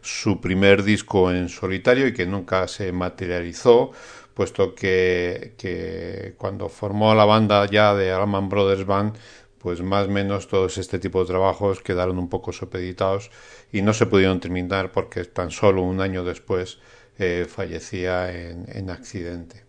su 0.01 0.41
primer 0.41 0.83
disco 0.83 1.31
en 1.31 1.49
solitario 1.49 2.07
y 2.07 2.13
que 2.13 2.27
nunca 2.27 2.67
se 2.69 2.93
materializó, 2.93 3.93
puesto 4.35 4.75
que, 4.75 6.35
cuando 6.39 6.69
formó 6.69 7.15
la 7.15 7.25
banda 7.25 7.67
ya 7.67 7.95
de 7.95 8.13
Alman 8.13 8.49
Brothers 8.49 8.87
Band, 8.87 9.17
pues 9.59 9.83
más 9.83 10.07
o 10.07 10.11
menos 10.11 10.47
todos 10.47 10.79
este 10.79 10.99
tipo 10.99 11.21
de 11.21 11.27
trabajos 11.27 11.81
quedaron 11.81 12.19
un 12.19 12.29
poco 12.29 12.53
sopeditados 12.53 13.31
y 13.73 13.83
no 13.83 13.93
se 13.93 14.07
pudieron 14.07 14.39
terminar 14.39 14.93
porque 14.93 15.25
tan 15.25 15.51
solo 15.51 15.83
un 15.83 16.01
año 16.01 16.23
después 16.23 16.79
eh, 17.19 17.47
fallecía 17.49 18.33
en, 18.33 18.65
en, 18.69 18.91
accidente. 18.91 19.65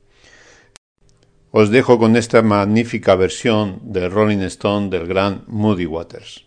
Os 1.50 1.72
dejo 1.72 1.98
con 1.98 2.16
esta 2.16 2.44
magnífica 2.44 3.16
versión 3.16 3.80
de 3.82 4.08
Rolling 4.08 4.44
Stone 4.44 4.90
del 4.90 5.08
gran 5.08 5.46
Moody 5.48 5.88
Waters. 5.88 6.46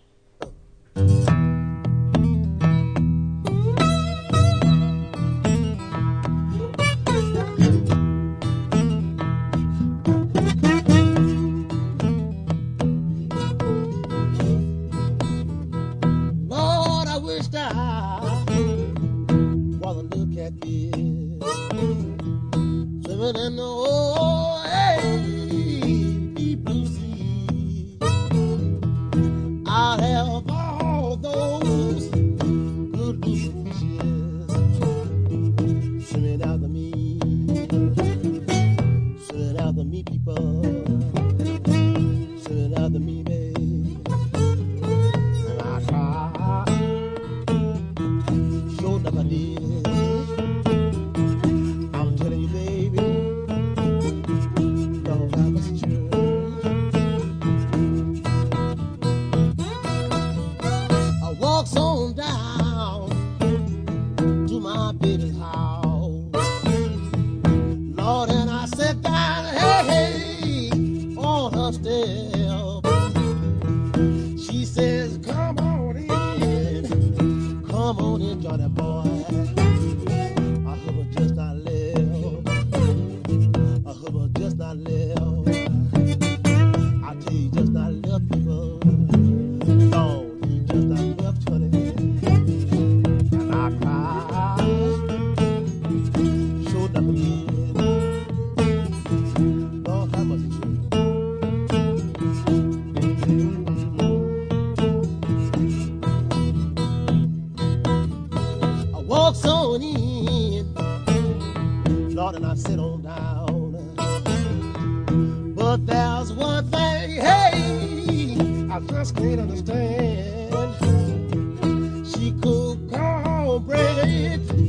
you 122.23 122.33
could 122.41 122.89
cornbread. 122.89 124.62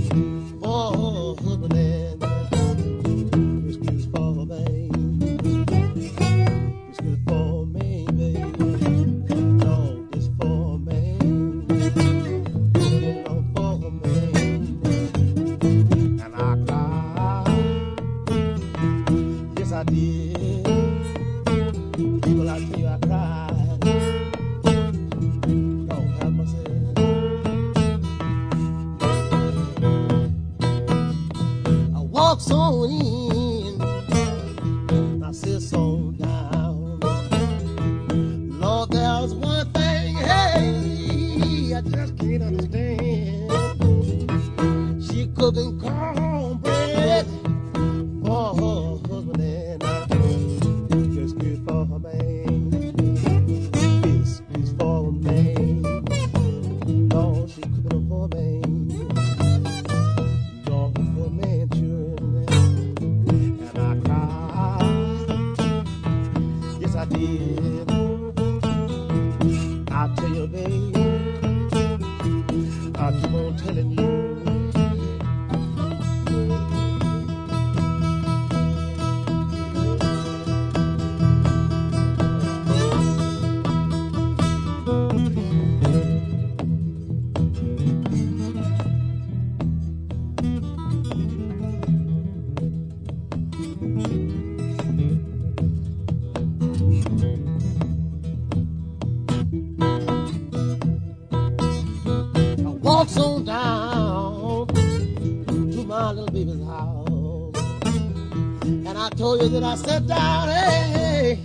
show 109.39 109.47
that 109.47 109.63
I 109.63 109.75
sat 109.75 110.07
down. 110.07 110.47
Hey, 110.49 110.91
hey. 110.93 111.39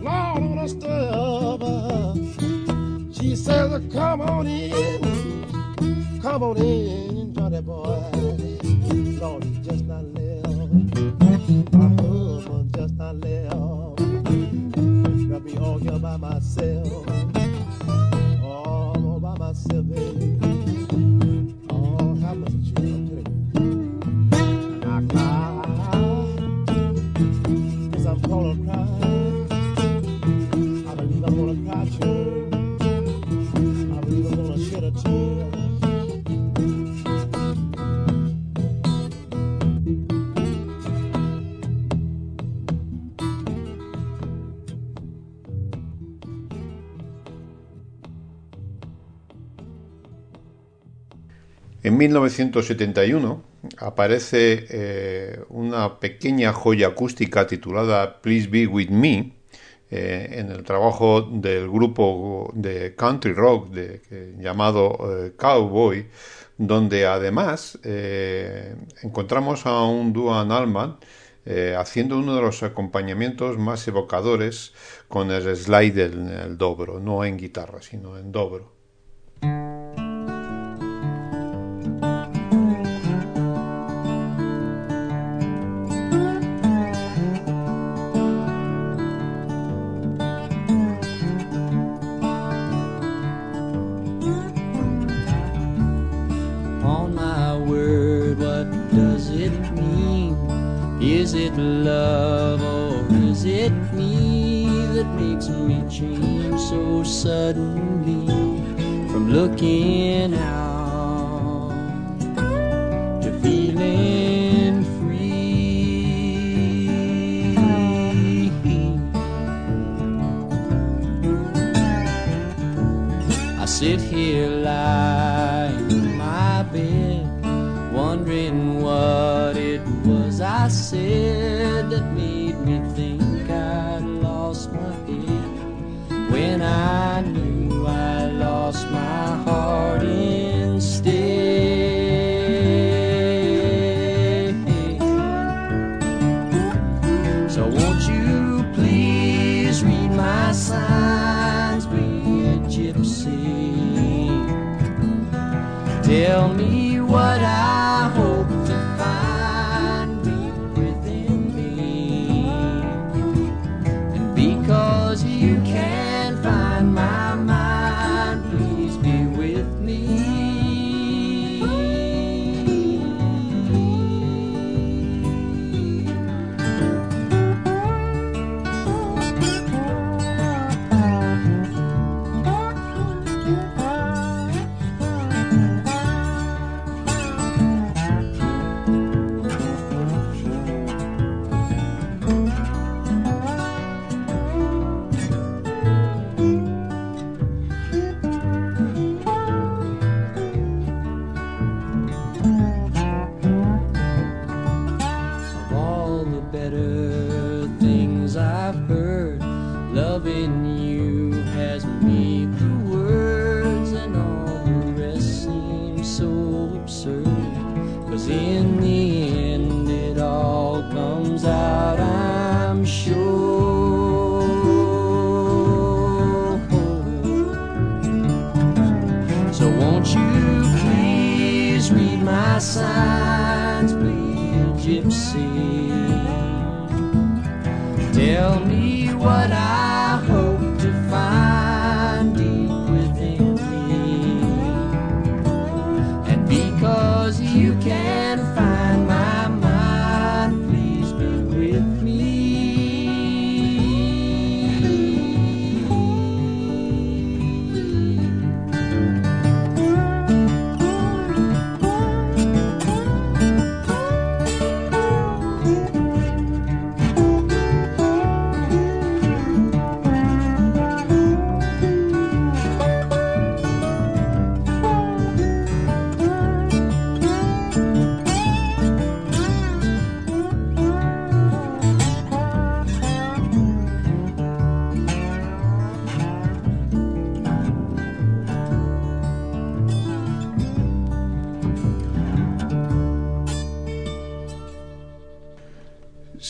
Lord, 0.00 0.42
on 0.42 0.58
a 0.58 0.68
stub. 0.68 1.62
She 3.14 3.36
says, 3.36 3.82
Come 3.92 4.20
on 4.20 4.46
in. 4.46 6.20
Come 6.20 6.42
on 6.42 6.56
in, 6.58 7.34
Johnny 7.34 7.62
boy. 7.62 8.10
Lord, 9.20 9.44
he 9.44 9.58
just 9.62 9.84
not 9.84 10.04
left. 10.04 10.46
My 11.72 11.88
husband 12.02 12.74
just 12.76 12.94
not 12.94 13.16
left. 13.16 13.50
Got 15.30 15.42
me 15.44 15.56
all 15.58 15.78
here 15.78 15.98
by 15.98 16.16
myself. 16.16 17.05
en 51.96 52.12
1971 52.12 53.42
aparece 53.78 54.66
eh, 54.68 55.40
una 55.48 55.98
pequeña 55.98 56.52
joya 56.52 56.88
acústica 56.88 57.46
titulada 57.46 58.20
Please 58.20 58.48
Be 58.48 58.66
With 58.66 58.90
Me 58.90 59.32
eh, 59.90 60.28
en 60.32 60.50
el 60.50 60.62
trabajo 60.62 61.22
del 61.22 61.70
grupo 61.70 62.50
de 62.54 62.94
country 62.94 63.32
rock 63.32 63.74
llamado 64.38 64.98
eh, 65.08 65.32
Cowboy, 65.38 66.06
donde 66.58 67.06
además 67.06 67.78
encontramos 69.02 69.64
a 69.64 69.82
un 69.84 70.12
dúo 70.12 70.34
Alman 70.34 70.98
haciendo 71.78 72.18
uno 72.18 72.34
de 72.34 72.42
los 72.42 72.62
acompañamientos 72.62 73.56
más 73.56 73.86
evocadores 73.88 74.74
con 75.08 75.30
el 75.30 75.56
slide 75.56 76.04
en 76.04 76.28
el 76.28 76.58
dobro, 76.58 77.00
no 77.00 77.24
en 77.24 77.38
guitarra, 77.38 77.80
sino 77.80 78.18
en 78.18 78.32
dobro. 78.32 78.72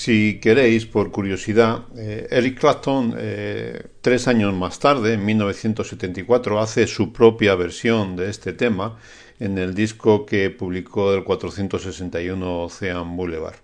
Si 0.06 0.38
queréis, 0.38 0.86
por 0.86 1.10
curiosidad, 1.10 1.86
eh, 1.96 2.28
Eric 2.30 2.60
Clapton, 2.60 3.16
eh, 3.18 3.88
tres 4.00 4.28
años 4.28 4.54
más 4.54 4.78
tarde, 4.78 5.14
en 5.14 5.24
1974, 5.24 6.60
hace 6.60 6.86
su 6.86 7.12
propia 7.12 7.56
versión 7.56 8.14
de 8.14 8.30
este 8.30 8.52
tema 8.52 9.00
en 9.40 9.58
el 9.58 9.74
disco 9.74 10.24
que 10.24 10.50
publicó 10.50 11.12
el 11.12 11.24
461 11.24 12.62
Ocean 12.62 13.16
Boulevard. 13.16 13.56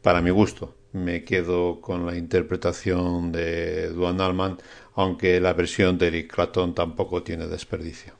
Para 0.00 0.22
mi 0.22 0.30
gusto, 0.30 0.74
me 0.92 1.24
quedo 1.24 1.82
con 1.82 2.06
la 2.06 2.16
interpretación 2.16 3.30
de 3.30 3.90
Duane 3.90 4.22
Allman, 4.22 4.56
aunque 4.94 5.42
la 5.42 5.52
versión 5.52 5.98
de 5.98 6.06
Eric 6.06 6.32
Clapton 6.32 6.74
tampoco 6.74 7.22
tiene 7.22 7.48
desperdicio. 7.48 8.14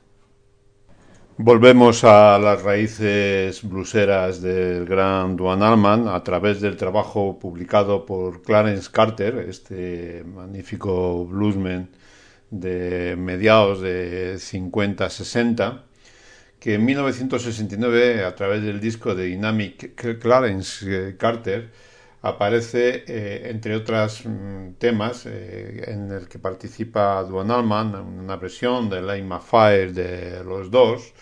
Volvemos 1.39 2.03
a 2.03 2.39
las 2.39 2.63
raíces 2.63 3.61
bluseras 3.61 4.41
del 4.41 4.85
gran 4.85 5.35
Duane 5.35 5.65
Allman 5.65 6.07
a 6.07 6.23
través 6.23 6.61
del 6.61 6.77
trabajo 6.77 7.37
publicado 7.37 8.07
por 8.07 8.41
Clarence 8.41 8.89
Carter, 8.91 9.45
este 9.47 10.23
magnífico 10.23 11.25
bluesman 11.25 11.89
de 12.49 13.15
mediados 13.19 13.81
de 13.81 14.37
50-60, 14.37 15.83
que 16.59 16.73
en 16.73 16.85
1969, 16.85 18.25
a 18.25 18.33
través 18.33 18.63
del 18.63 18.79
disco 18.79 19.13
de 19.13 19.25
Dynamic 19.25 19.93
Clarence 20.19 21.17
Carter, 21.19 21.69
aparece, 22.21 23.03
eh, 23.07 23.49
entre 23.49 23.75
otros 23.75 24.25
mm, 24.25 24.73
temas, 24.77 25.25
eh, 25.25 25.83
en 25.87 26.11
el 26.11 26.27
que 26.27 26.39
participa 26.39 27.23
Duan 27.23 27.51
Alman, 27.51 27.95
una 27.95 28.35
versión 28.37 28.89
de 28.89 29.01
Lane 29.01 29.39
Fire 29.39 29.93
de 29.93 30.43
los 30.43 30.71
dos, 30.71 31.13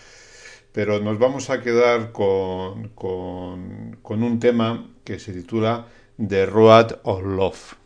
pero 0.72 1.00
nos 1.00 1.18
vamos 1.18 1.50
a 1.50 1.60
quedar 1.62 2.12
con, 2.12 2.88
con, 2.90 4.22
un 4.22 4.40
tema 4.40 4.90
que 5.04 5.18
se 5.18 5.32
titula 5.32 5.86
The 6.16 6.46
Road 6.46 6.98
of 7.04 7.22
Love. 7.24 7.76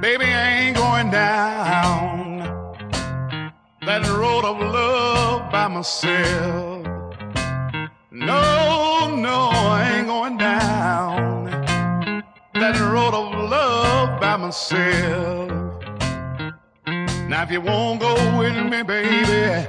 Baby, 0.00 0.72
going 0.74 1.10
down. 1.10 2.07
By 5.68 5.74
myself. 5.74 6.86
No, 8.10 9.14
no, 9.16 9.50
I 9.52 9.96
ain't 9.96 10.06
going 10.06 10.38
down 10.38 11.44
that 12.54 12.80
road 12.80 13.14
of 13.14 13.50
love 13.50 14.20
by 14.20 14.36
myself. 14.36 15.50
Now, 17.28 17.42
if 17.42 17.50
you 17.50 17.60
won't 17.60 18.00
go 18.00 18.14
with 18.38 18.56
me, 18.72 18.82
baby, 18.82 19.68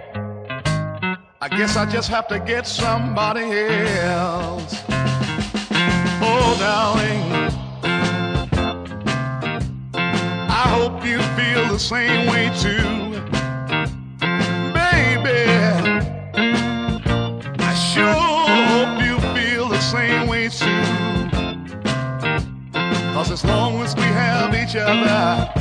I 1.42 1.50
guess 1.50 1.76
I 1.76 1.86
just 1.86 2.10
have 2.10 2.28
to 2.30 2.40
get 2.40 2.66
somebody 2.66 3.52
else. 4.00 4.84
Oh, 6.22 6.56
darling, 6.60 7.24
I 10.50 10.64
hope 10.76 11.06
you 11.06 11.20
feel 11.38 11.68
the 11.74 11.80
same 11.80 12.28
way 12.30 12.52
too. 12.58 13.09
te 24.72 24.80
amar. 24.80 25.59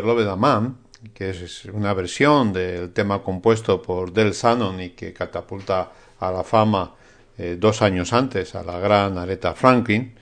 Never 0.00 0.04
Loved 0.16 0.28
a 0.28 0.36
Man, 0.36 0.78
que 1.14 1.30
es 1.30 1.64
una 1.66 1.92
versión 1.94 2.52
del 2.52 2.92
tema 2.92 3.22
compuesto 3.22 3.82
por 3.82 4.12
Del 4.12 4.32
Shannon 4.32 4.80
y 4.80 4.90
que 4.90 5.12
catapulta 5.12 5.92
a 6.18 6.30
la 6.30 6.42
fama 6.44 6.94
eh, 7.38 7.56
dos 7.58 7.82
años 7.82 8.12
antes 8.12 8.54
a 8.54 8.62
la 8.62 8.78
gran 8.78 9.18
Aretha 9.18 9.54
Franklin, 9.54 10.14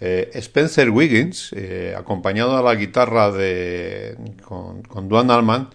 eh, 0.00 0.30
Spencer 0.34 0.90
Wiggins, 0.90 1.52
eh, 1.54 1.94
acompañado 1.96 2.56
a 2.56 2.62
la 2.62 2.74
guitarra 2.74 3.30
de, 3.30 4.16
con, 4.44 4.82
con 4.82 5.08
Duane 5.08 5.32
Allman, 5.32 5.68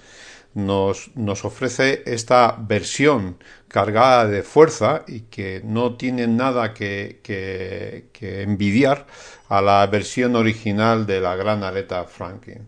nos, 0.53 1.09
ofrece 1.45 2.01
esta 2.07 2.55
versión 2.59 3.37
cargada 3.67 4.25
de 4.27 4.41
fuerza 4.41 5.03
y 5.07 5.21
que 5.21 5.61
no 5.63 5.95
tiene 5.97 6.25
nada 6.27 6.73
que, 6.73 7.19
que- 7.23 8.07
que 8.11 8.41
envidiar 8.41 9.05
a 9.49 9.61
la 9.61 9.85
versión 9.87 10.35
original 10.35 11.05
de 11.05 11.21
la 11.21 11.35
gran 11.35 11.63
Aretha 11.63 12.05
Franklin. 12.05 12.67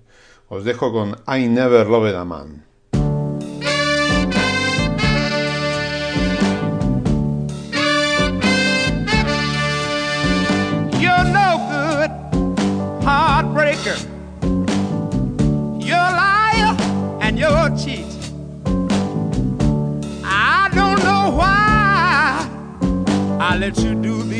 Os 0.51 0.63
dejo 0.63 0.91
con 0.91 1.15
I 1.27 1.47
Never 1.47 1.85
Loved 1.87 2.15
a 2.15 2.25
Man. 2.25 2.63
You're 10.99 11.25
no 11.29 11.49
good, 11.69 12.11
heartbreaker. 13.05 13.95
You're 15.79 15.95
a 15.95 16.15
liar 16.17 16.75
and 17.21 17.37
you're 17.37 17.55
a 17.55 17.69
cheat. 17.77 18.07
I 20.25 20.67
don't 20.73 20.97
know 21.03 21.29
why 21.37 22.49
I 23.39 23.55
let 23.55 23.77
you 23.77 23.93
do 23.93 24.23
these 24.23 24.38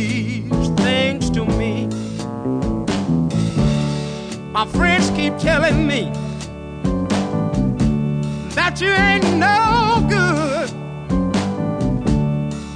My 4.60 4.66
friends 4.66 5.10
keep 5.12 5.38
telling 5.38 5.88
me 5.88 6.12
that 8.56 8.82
you 8.82 8.90
ain't 8.90 9.24
no 9.38 10.06
good. 10.10 10.70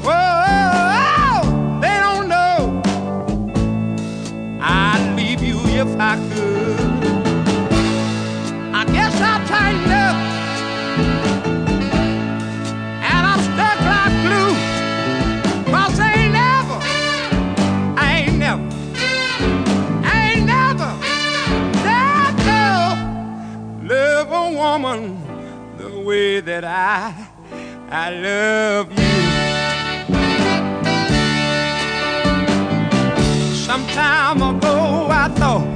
Whoa, 0.01 1.41
they 1.81 1.99
don't 1.99 2.29
know 2.29 2.81
I'd 4.61 5.13
leave 5.17 5.43
you 5.43 5.59
if 5.77 5.99
I 5.99 6.15
could. 6.29 6.53
Woman 24.74 25.21
the 25.78 25.99
way 25.99 26.39
that 26.39 26.63
I, 26.63 27.13
I 27.91 28.09
love 28.28 28.89
you. 28.89 29.13
Some 33.53 33.86
time 33.89 34.41
ago 34.41 35.07
I 35.11 35.28
thought 35.39 35.67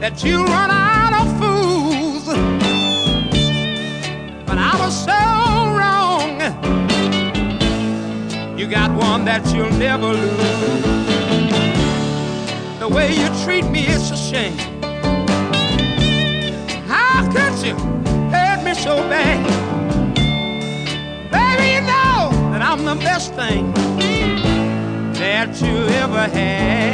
that 0.00 0.22
you 0.22 0.44
run 0.44 0.70
out 0.70 1.14
of 1.20 1.26
fools, 1.40 2.26
but 4.46 4.58
I 4.70 4.72
was 4.82 4.94
so 5.10 5.20
wrong. 5.78 6.38
You 8.56 8.68
got 8.68 8.90
one 8.92 9.24
that 9.24 9.44
you'll 9.52 9.78
never 9.88 10.12
lose. 10.12 10.38
The 12.78 12.88
way 12.88 13.08
you 13.20 13.28
treat 13.44 13.64
me 13.68 13.88
is 13.88 14.12
a 14.12 14.16
shame. 14.16 14.69
Could 17.60 17.68
you 17.68 17.74
hurt 18.30 18.64
me 18.64 18.72
so 18.72 18.96
bad? 19.10 19.44
Baby, 21.30 21.74
you 21.74 21.80
know 21.82 22.30
that 22.52 22.62
I'm 22.62 22.86
the 22.86 22.94
best 22.94 23.34
thing 23.34 23.70
that 25.12 25.60
you 25.60 25.76
ever 25.88 26.22
had. 26.22 26.89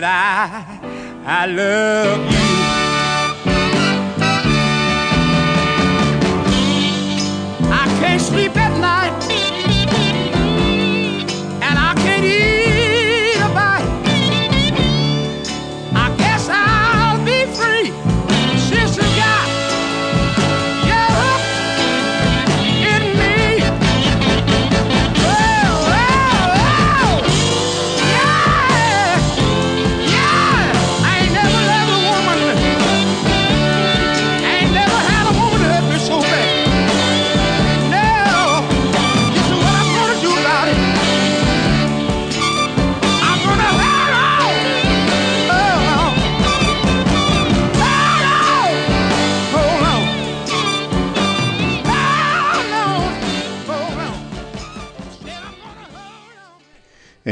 That 0.00 0.80
I 1.24 1.42
I 1.42 1.46
love 1.46 2.20
you. 2.32 2.38
I 7.70 7.84
can't 8.00 8.20
sleep 8.20 8.56
at 8.56 8.69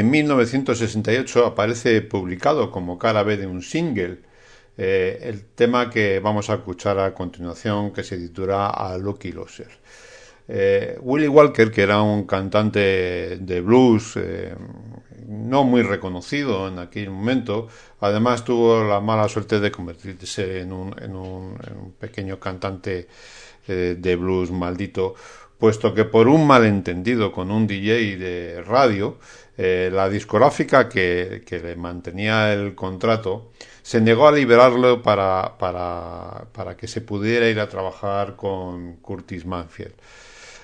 En 0.08 0.12
1968 0.12 1.44
aparece 1.44 2.00
publicado 2.00 2.70
como 2.70 2.98
cara 2.98 3.22
B 3.24 3.36
de 3.36 3.46
un 3.46 3.60
single 3.60 4.20
eh, 4.78 5.18
el 5.20 5.44
tema 5.54 5.90
que 5.90 6.18
vamos 6.18 6.48
a 6.48 6.54
escuchar 6.54 6.98
a 6.98 7.12
continuación 7.12 7.92
que 7.92 8.02
se 8.02 8.16
titula 8.16 8.68
A 8.68 8.96
Lucky 8.96 9.32
Loser. 9.32 9.68
Eh, 10.48 10.96
Willie 11.02 11.28
Walker, 11.28 11.70
que 11.70 11.82
era 11.82 12.00
un 12.00 12.24
cantante 12.24 13.36
de 13.38 13.60
blues 13.60 14.14
eh, 14.16 14.54
no 15.26 15.64
muy 15.64 15.82
reconocido 15.82 16.68
en 16.68 16.78
aquel 16.78 17.10
momento, 17.10 17.68
además 18.00 18.46
tuvo 18.46 18.82
la 18.84 19.00
mala 19.00 19.28
suerte 19.28 19.60
de 19.60 19.70
convertirse 19.70 20.60
en 20.60 20.72
un, 20.72 21.58
pequeño 22.00 22.40
cantante 22.40 23.08
de 23.66 24.16
blues 24.16 24.50
maldito, 24.50 25.14
puesto 25.58 25.92
que 25.92 26.06
por 26.06 26.28
un 26.28 26.46
malentendido 26.46 27.30
con 27.30 27.50
un 27.50 27.66
DJ 27.66 28.16
de 28.16 28.62
radio, 28.62 29.18
eh, 29.58 29.90
la 29.92 30.08
discográfica 30.08 30.88
que, 30.88 31.42
que 31.44 31.58
le 31.58 31.76
mantenía 31.76 32.52
el 32.54 32.74
contrato 32.74 33.50
se 33.82 34.00
negó 34.00 34.28
a 34.28 34.32
liberarlo 34.32 35.02
para, 35.02 35.58
para, 35.58 36.46
para 36.52 36.76
que 36.76 36.86
se 36.86 37.00
pudiera 37.00 37.48
ir 37.48 37.58
a 37.58 37.68
trabajar 37.68 38.36
con 38.36 38.96
Curtis 38.96 39.44
Manfield. 39.44 39.94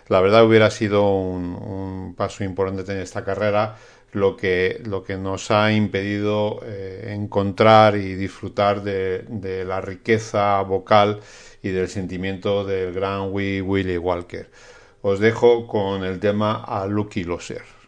La 0.08 0.20
verdad 0.20 0.46
hubiera 0.46 0.70
sido 0.70 1.10
un, 1.16 1.54
un 1.54 2.14
paso 2.14 2.44
importante 2.44 2.92
en 2.92 2.98
esta 2.98 3.24
carrera, 3.24 3.76
lo 4.12 4.36
que, 4.36 4.80
lo 4.84 5.02
que 5.02 5.16
nos 5.16 5.50
ha 5.50 5.72
impedido 5.72 6.60
eh, 6.62 7.14
encontrar 7.14 7.96
y 7.96 8.14
disfrutar 8.14 8.82
de, 8.82 9.24
de 9.28 9.64
la 9.64 9.80
riqueza 9.80 10.60
vocal 10.62 11.20
y 11.62 11.70
del 11.70 11.88
sentimiento 11.88 12.64
del 12.64 12.92
gran 12.92 13.32
Willie 13.32 13.98
Walker. 13.98 14.50
Os 15.02 15.18
dejo 15.18 15.66
con 15.66 16.04
el 16.04 16.20
tema 16.20 16.62
a 16.62 16.86
Lucky 16.86 17.24
Loser. 17.24 17.83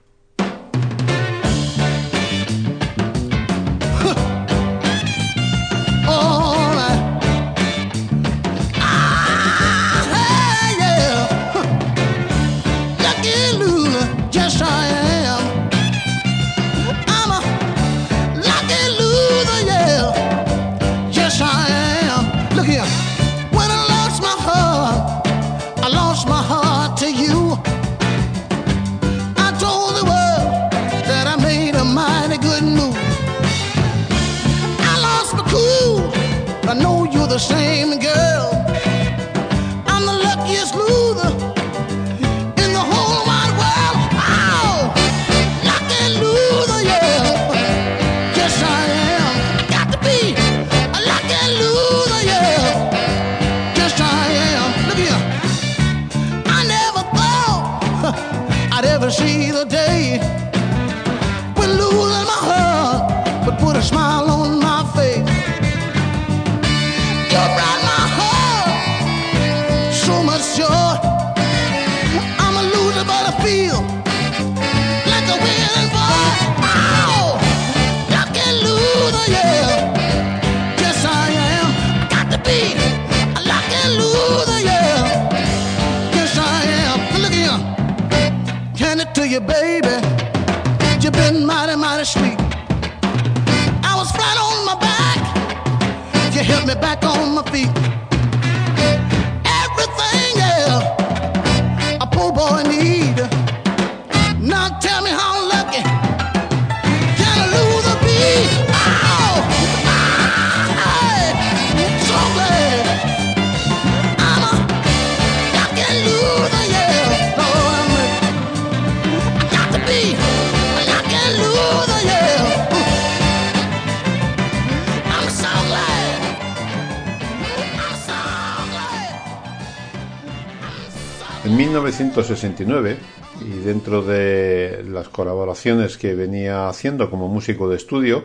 1969, 131.80 132.96
y 133.42 133.58
dentro 133.64 134.02
de 134.02 134.84
las 134.88 135.08
colaboraciones 135.08 135.96
que 135.98 136.14
venía 136.14 136.68
haciendo 136.68 137.10
como 137.10 137.28
músico 137.28 137.68
de 137.68 137.76
estudio, 137.76 138.24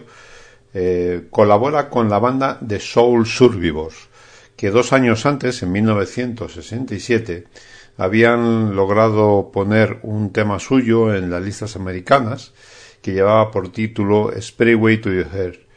eh, 0.73 1.27
colabora 1.29 1.89
con 1.89 2.09
la 2.09 2.19
banda 2.19 2.57
de 2.61 2.79
Soul 2.79 3.25
Survivors, 3.25 4.09
que 4.55 4.71
dos 4.71 4.93
años 4.93 5.25
antes, 5.25 5.61
en 5.63 5.71
1967, 5.71 7.47
habían 7.97 8.75
logrado 8.75 9.51
poner 9.51 9.99
un 10.03 10.31
tema 10.31 10.59
suyo 10.59 11.13
en 11.13 11.29
las 11.29 11.43
listas 11.43 11.75
americanas 11.75 12.53
que 13.01 13.13
llevaba 13.13 13.51
por 13.51 13.71
título 13.71 14.31
Sprayway 14.39 15.01
to 15.01 15.11
Your 15.11 15.27
Hair. 15.33 15.67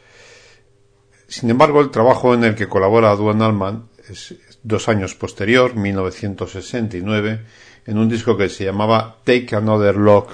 Sin 1.26 1.50
embargo, 1.50 1.80
el 1.80 1.90
trabajo 1.90 2.34
en 2.34 2.44
el 2.44 2.54
que 2.54 2.68
colabora 2.68 3.16
Duane 3.16 3.44
Allman 3.44 3.88
es 4.08 4.34
dos 4.64 4.88
años 4.88 5.14
posterior, 5.14 5.76
1969, 5.76 7.40
en 7.86 7.98
un 7.98 8.08
disco 8.08 8.36
que 8.36 8.48
se 8.48 8.64
llamaba 8.64 9.18
Take 9.22 9.54
Another 9.54 9.96
Look 9.96 10.28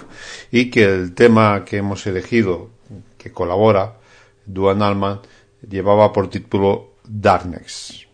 y 0.51 0.71
que 0.71 0.85
el 0.85 1.15
tema 1.15 1.65
que 1.65 1.79
hemos 1.79 2.07
elegido, 2.07 2.71
que 3.19 3.33
colabora 3.33 3.99
Duane 4.47 4.85
Allman, 4.85 5.21
llevaba 5.69 6.13
por 6.13 6.31
título 6.31 6.95
Darkness. 7.05 8.07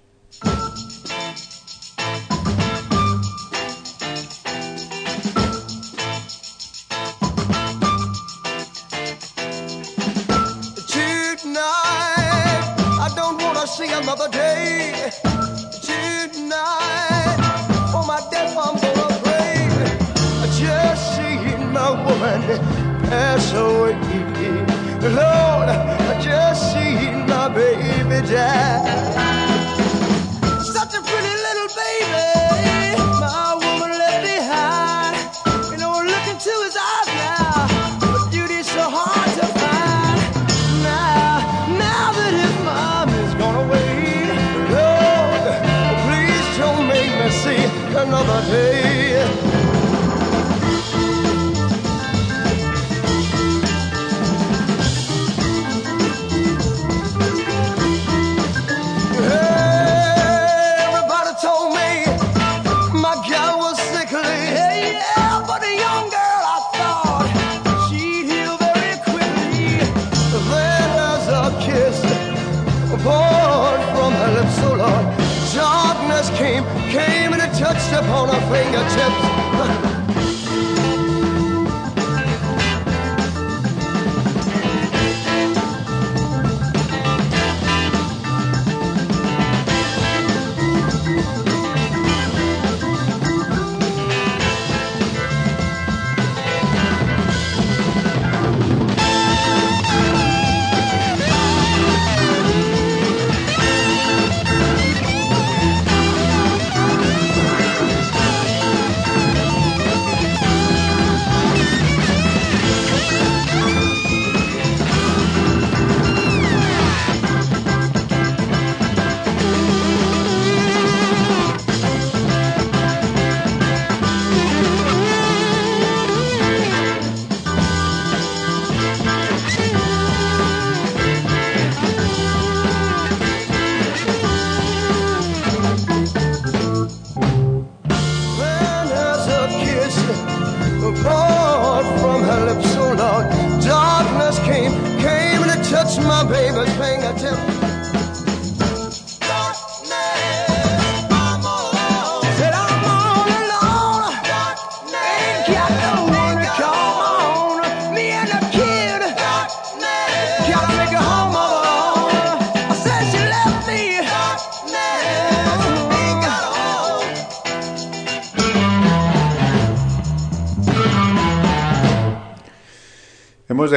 Came, 76.37 76.64
came 76.91 77.32
and 77.32 77.41
it 77.41 77.53
touched 77.59 77.93
upon 77.93 78.28
her 78.28 78.41
fingertips. 78.53 79.82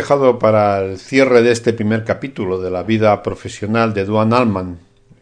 dejado 0.10 0.39
para 0.39 0.80
el 0.80 0.97
cierre 0.97 1.43
de 1.43 1.51
este 1.51 1.72
primer 1.72 2.03
capítulo 2.03 2.60
de 2.60 2.72
la 2.72 2.82
vida 2.82 3.22
profesional 3.22 3.93
de 3.93 4.05
Duan 4.05 4.34
Allman, 4.34 4.80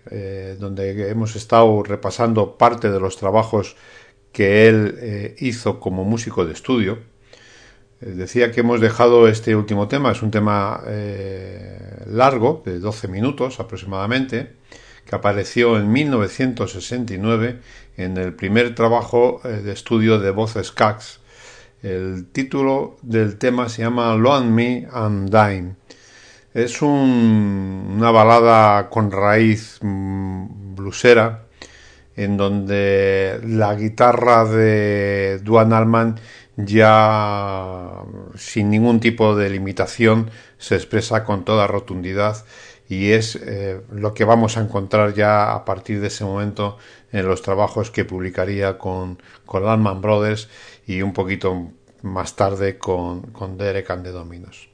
eh, 0.10 0.56
donde 0.58 1.10
hemos 1.10 1.36
estado 1.36 1.84
repasando 1.84 2.58
parte 2.58 2.90
de 2.90 2.98
los 2.98 3.18
trabajos 3.18 3.76
que 4.32 4.70
él 4.70 4.96
eh, 5.02 5.36
hizo 5.40 5.82
como 5.82 6.06
músico 6.06 6.46
de 6.46 6.54
estudio. 6.54 7.00
Eh, 8.00 8.12
decía 8.12 8.54
que 8.54 8.62
hemos 8.62 8.80
dejado 8.80 9.28
este 9.28 9.58
último 9.58 9.90
tema, 9.90 10.14
es 10.14 10.22
un 10.22 10.32
tema 10.32 10.82
largo, 12.06 12.64
de 12.66 12.80
12 12.80 13.10
minutos 13.10 13.60
aproximadamente, 13.60 14.54
que 15.06 15.16
apareció 15.18 15.78
en 15.78 15.92
1969 15.92 17.60
en 17.98 18.16
el 18.16 18.34
primer 18.34 18.74
trabajo 18.74 19.42
de 19.44 19.70
estudio 19.70 20.18
de 20.18 20.32
voces 20.32 20.72
Cax. 20.72 21.20
El 21.84 22.28
título 22.32 22.98
del 23.02 23.38
tema 23.38 23.70
se 23.70 23.84
llama 23.84 24.16
Loan 24.16 24.54
Me 24.54 24.88
I'm 24.94 25.28
Dying. 25.28 25.76
Es 26.54 26.82
un- 26.82 27.94
una 27.98 28.12
balada 28.12 28.90
con 28.90 29.12
raíz 29.12 29.80
mm, 29.82 30.76
blusera 30.76 31.44
en 32.16 32.36
donde 32.38 33.40
la 33.46 33.76
guitarra 33.76 34.44
de 34.46 35.40
Duan 35.44 35.72
Allman 35.74 36.20
ya 36.56 37.92
sin 38.36 38.72
ningún 38.72 39.00
tipo 39.00 39.36
de 39.36 39.50
limitación 39.52 40.32
se 40.58 40.76
expresa 40.76 41.24
con 41.24 41.46
toda 41.46 41.68
rotundidad 41.68 42.44
y 42.90 43.12
es 43.12 43.36
eh, 43.36 43.82
lo 43.92 44.14
que 44.16 44.24
vamos 44.24 44.58
a 44.58 44.62
encontrar 44.62 45.14
ya 45.14 45.54
a 45.54 45.66
partir 45.66 46.00
de 46.02 46.08
ese 46.08 46.24
momento 46.26 46.78
en 47.12 47.28
los 47.28 47.44
trabajos 47.44 47.92
que 47.92 48.06
publicaría 48.06 48.78
con, 48.80 49.22
con 49.46 49.68
Allman 49.68 50.02
Brothers 50.02 50.50
y 50.88 51.02
un 51.02 51.14
poquito 51.14 51.72
más 52.02 52.36
tarde 52.36 52.78
con, 52.78 53.22
con 53.34 53.58
Derek 53.58 53.90
and 53.92 54.04
the 54.04 54.12
Dominos. 54.12 54.70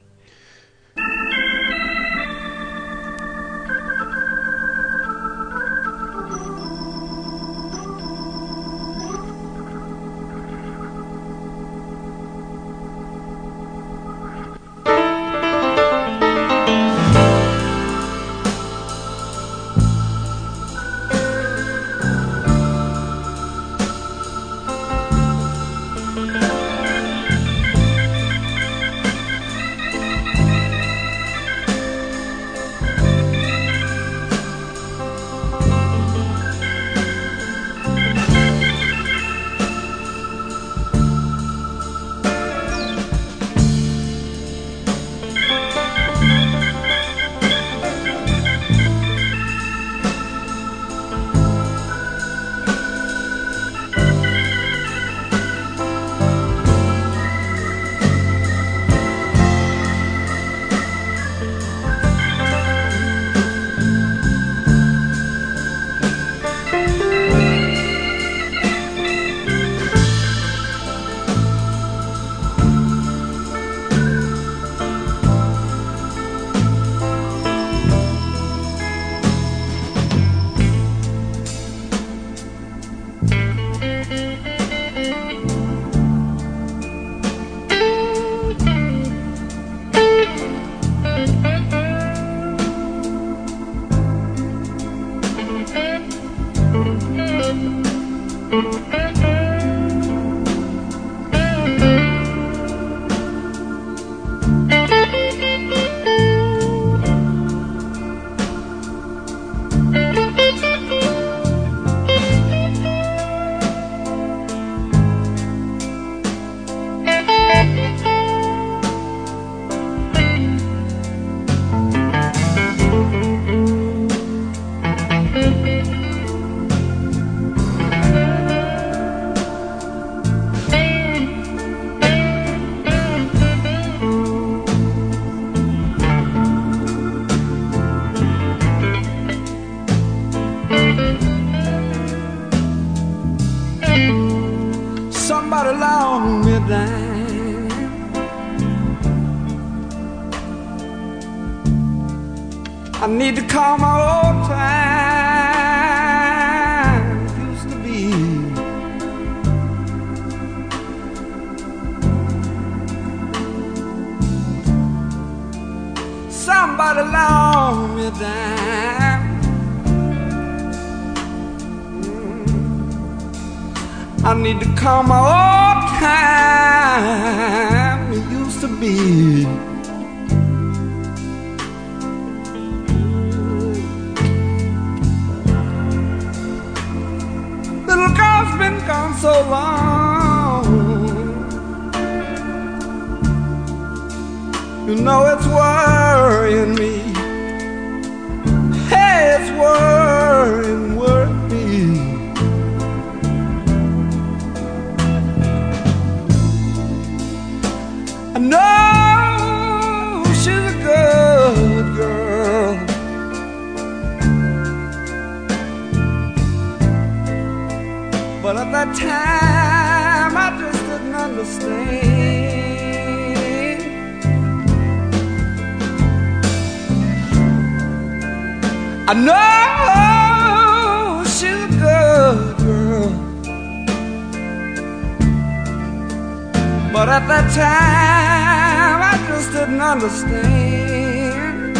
That 237.26 237.48
time, 237.54 239.00
I 239.02 239.14
just 239.26 239.48
didn't 239.52 239.80
understand. 239.80 241.76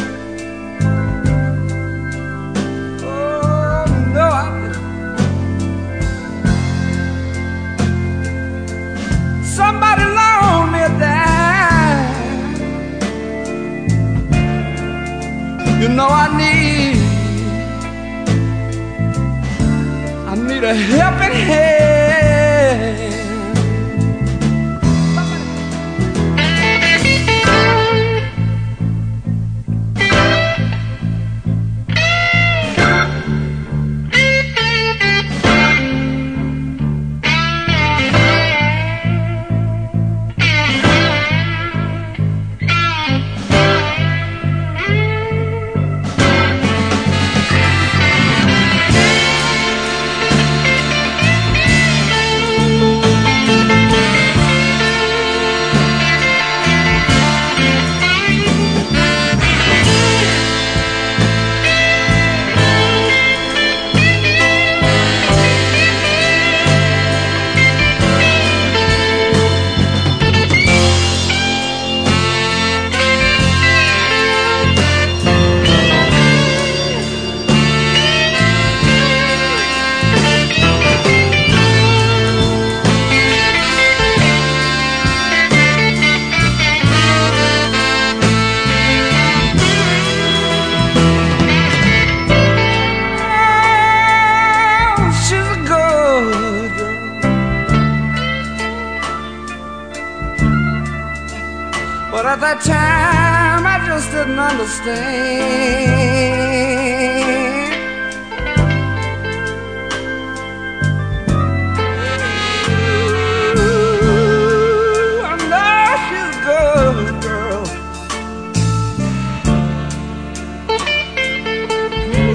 Oh, 3.05 3.85
no, 4.15 4.27
I 4.43 4.45
didn't. 4.63 4.77
Somebody 9.45 10.05
loaned 10.19 10.71
me 10.73 10.81
a 10.81 10.89
dime. 10.99 12.15
You 15.83 15.89
know 15.91 16.09
I 16.09 16.27
need, 16.41 16.97
I 20.27 20.35
need 20.37 20.65
a 20.65 20.75
helping 20.75 21.37
hand. 21.49 21.74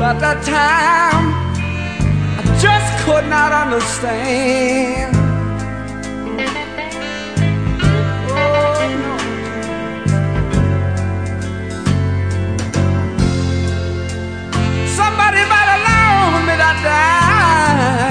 at 0.10 0.20
that 0.20 0.42
time 0.44 1.26
I 2.40 2.44
just 2.66 3.06
could 3.06 3.26
not 3.30 3.52
understand. 3.52 5.16
Oh, 8.32 8.90
no. 9.04 9.14
Somebody's 15.00 15.48
right 15.54 15.72
along 15.78 16.42
me 16.48 16.56
that 16.58 16.78
time. 16.82 18.09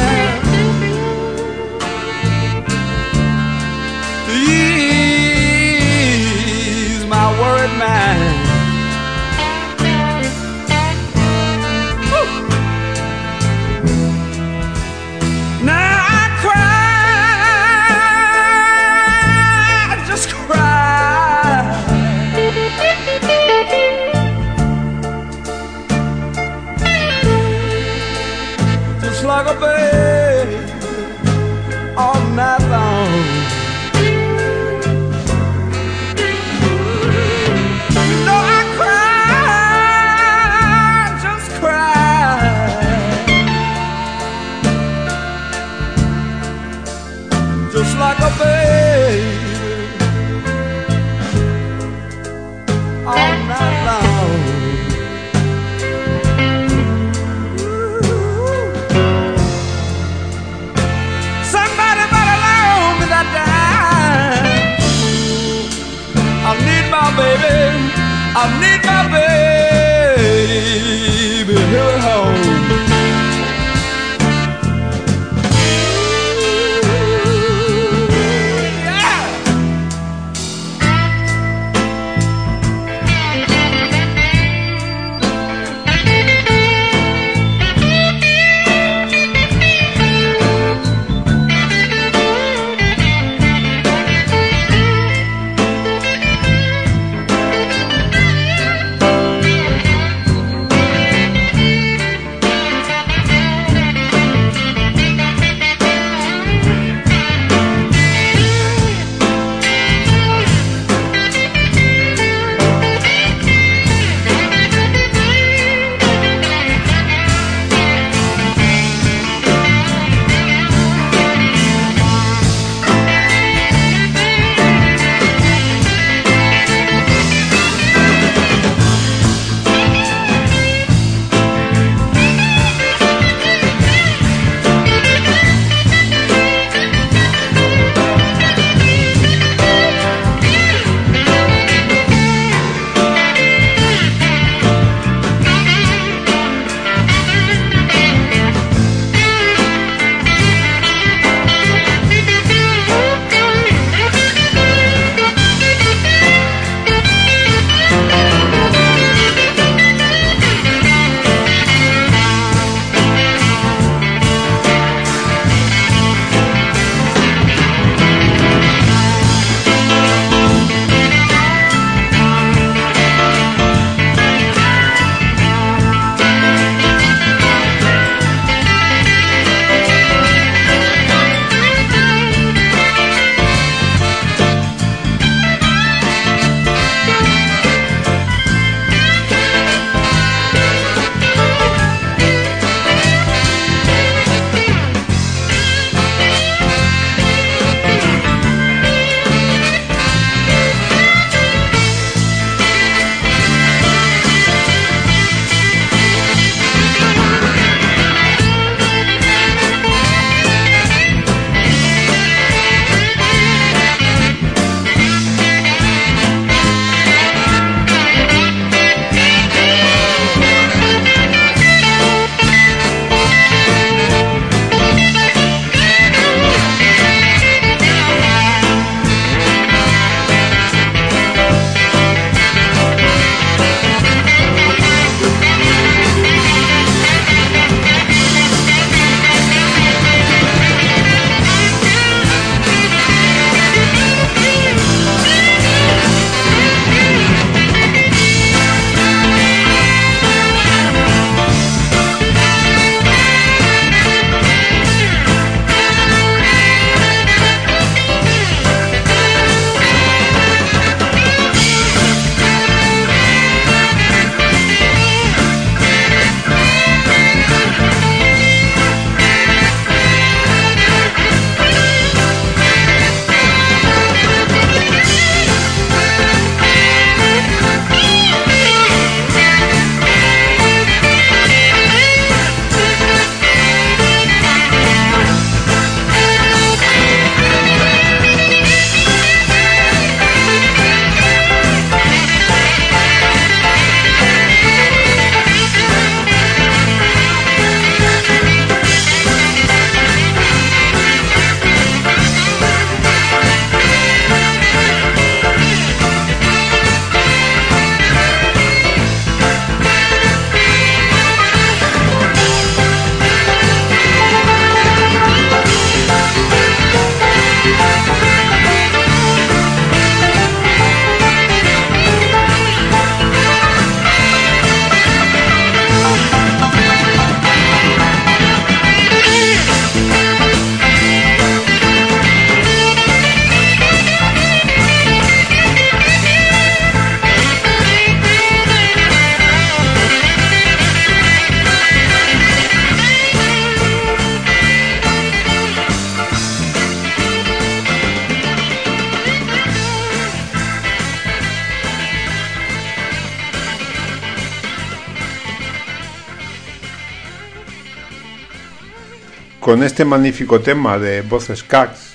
Este 359.89 360.05
magnífico 360.05 360.61
tema 360.61 360.99
de 360.99 361.23
voces 361.23 361.63
Cax, 361.63 362.15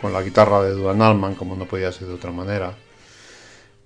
con 0.00 0.10
la 0.10 0.22
guitarra 0.22 0.62
de 0.62 0.70
Duan 0.70 1.02
Allman, 1.02 1.34
como 1.34 1.54
no 1.54 1.66
podía 1.66 1.92
ser 1.92 2.08
de 2.08 2.14
otra 2.14 2.32
manera, 2.32 2.74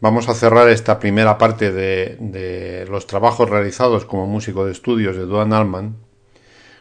Vamos 0.00 0.28
a 0.28 0.34
cerrar 0.34 0.68
esta 0.68 0.98
primera 0.98 1.38
parte 1.38 1.70
de, 1.70 2.86
los 2.90 3.06
trabajos 3.06 3.48
realizados 3.48 4.04
como 4.04 4.26
músico 4.26 4.66
de 4.66 4.72
estudios 4.72 5.16
de 5.16 5.26
Duan 5.26 5.52
Allman 5.52 5.94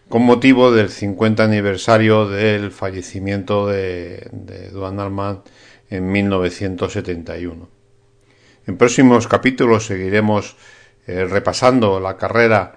con 0.10 0.24
motivo 0.24 0.72
del 0.72 0.90
50 0.90 1.44
aniversario 1.44 2.28
del 2.28 2.72
fallecimiento 2.72 3.68
de, 3.68 4.28
Duan 4.74 5.00
Allman 5.00 5.44
en 5.92 6.12
1971. 6.12 7.70
En 8.66 8.78
próximos 8.78 9.28
capítulos 9.28 9.86
seguiremos 9.86 10.56
eh, 11.06 11.26
repasando 11.26 12.00
la 12.00 12.18
carrera 12.18 12.76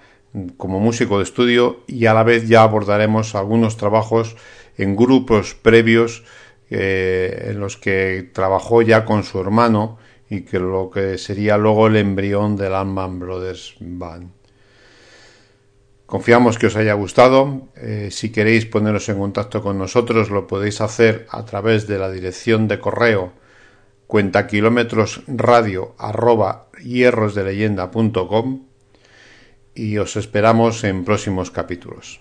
como 0.56 0.80
músico 0.80 1.18
de 1.18 1.24
estudio 1.24 1.80
y 1.86 2.06
a 2.06 2.14
la 2.14 2.24
vez 2.24 2.48
ya 2.48 2.62
abordaremos 2.62 3.34
algunos 3.34 3.76
trabajos 3.76 4.36
en 4.76 4.96
grupos 4.96 5.54
previos 5.54 6.24
eh, 6.70 7.50
en 7.50 7.60
los 7.60 7.76
que 7.76 8.30
trabajó 8.32 8.82
ya 8.82 9.04
con 9.04 9.22
su 9.22 9.40
hermano 9.40 9.98
y 10.28 10.42
que 10.42 10.58
lo 10.58 10.90
que 10.90 11.18
sería 11.18 11.56
luego 11.56 11.86
el 11.86 11.96
embrión 11.96 12.56
del 12.56 12.74
Allman 12.74 13.18
Brothers 13.18 13.76
Band. 13.80 14.30
Confiamos 16.06 16.58
que 16.58 16.66
os 16.66 16.76
haya 16.76 16.94
gustado. 16.94 17.68
Eh, 17.76 18.08
si 18.10 18.30
queréis 18.30 18.66
poneros 18.66 19.08
en 19.08 19.18
contacto 19.18 19.62
con 19.62 19.78
nosotros 19.78 20.30
lo 20.30 20.46
podéis 20.46 20.80
hacer 20.80 21.26
a 21.30 21.44
través 21.44 21.86
de 21.86 21.98
la 21.98 22.10
dirección 22.10 22.68
de 22.68 22.80
correo 22.80 23.32
cuenta 24.06 24.46
kilómetros 24.46 25.22
radio 25.26 25.94
arroba 25.98 26.68
y 29.74 29.98
os 29.98 30.16
esperamos 30.16 30.84
en 30.84 31.04
próximos 31.04 31.50
capítulos. 31.50 32.20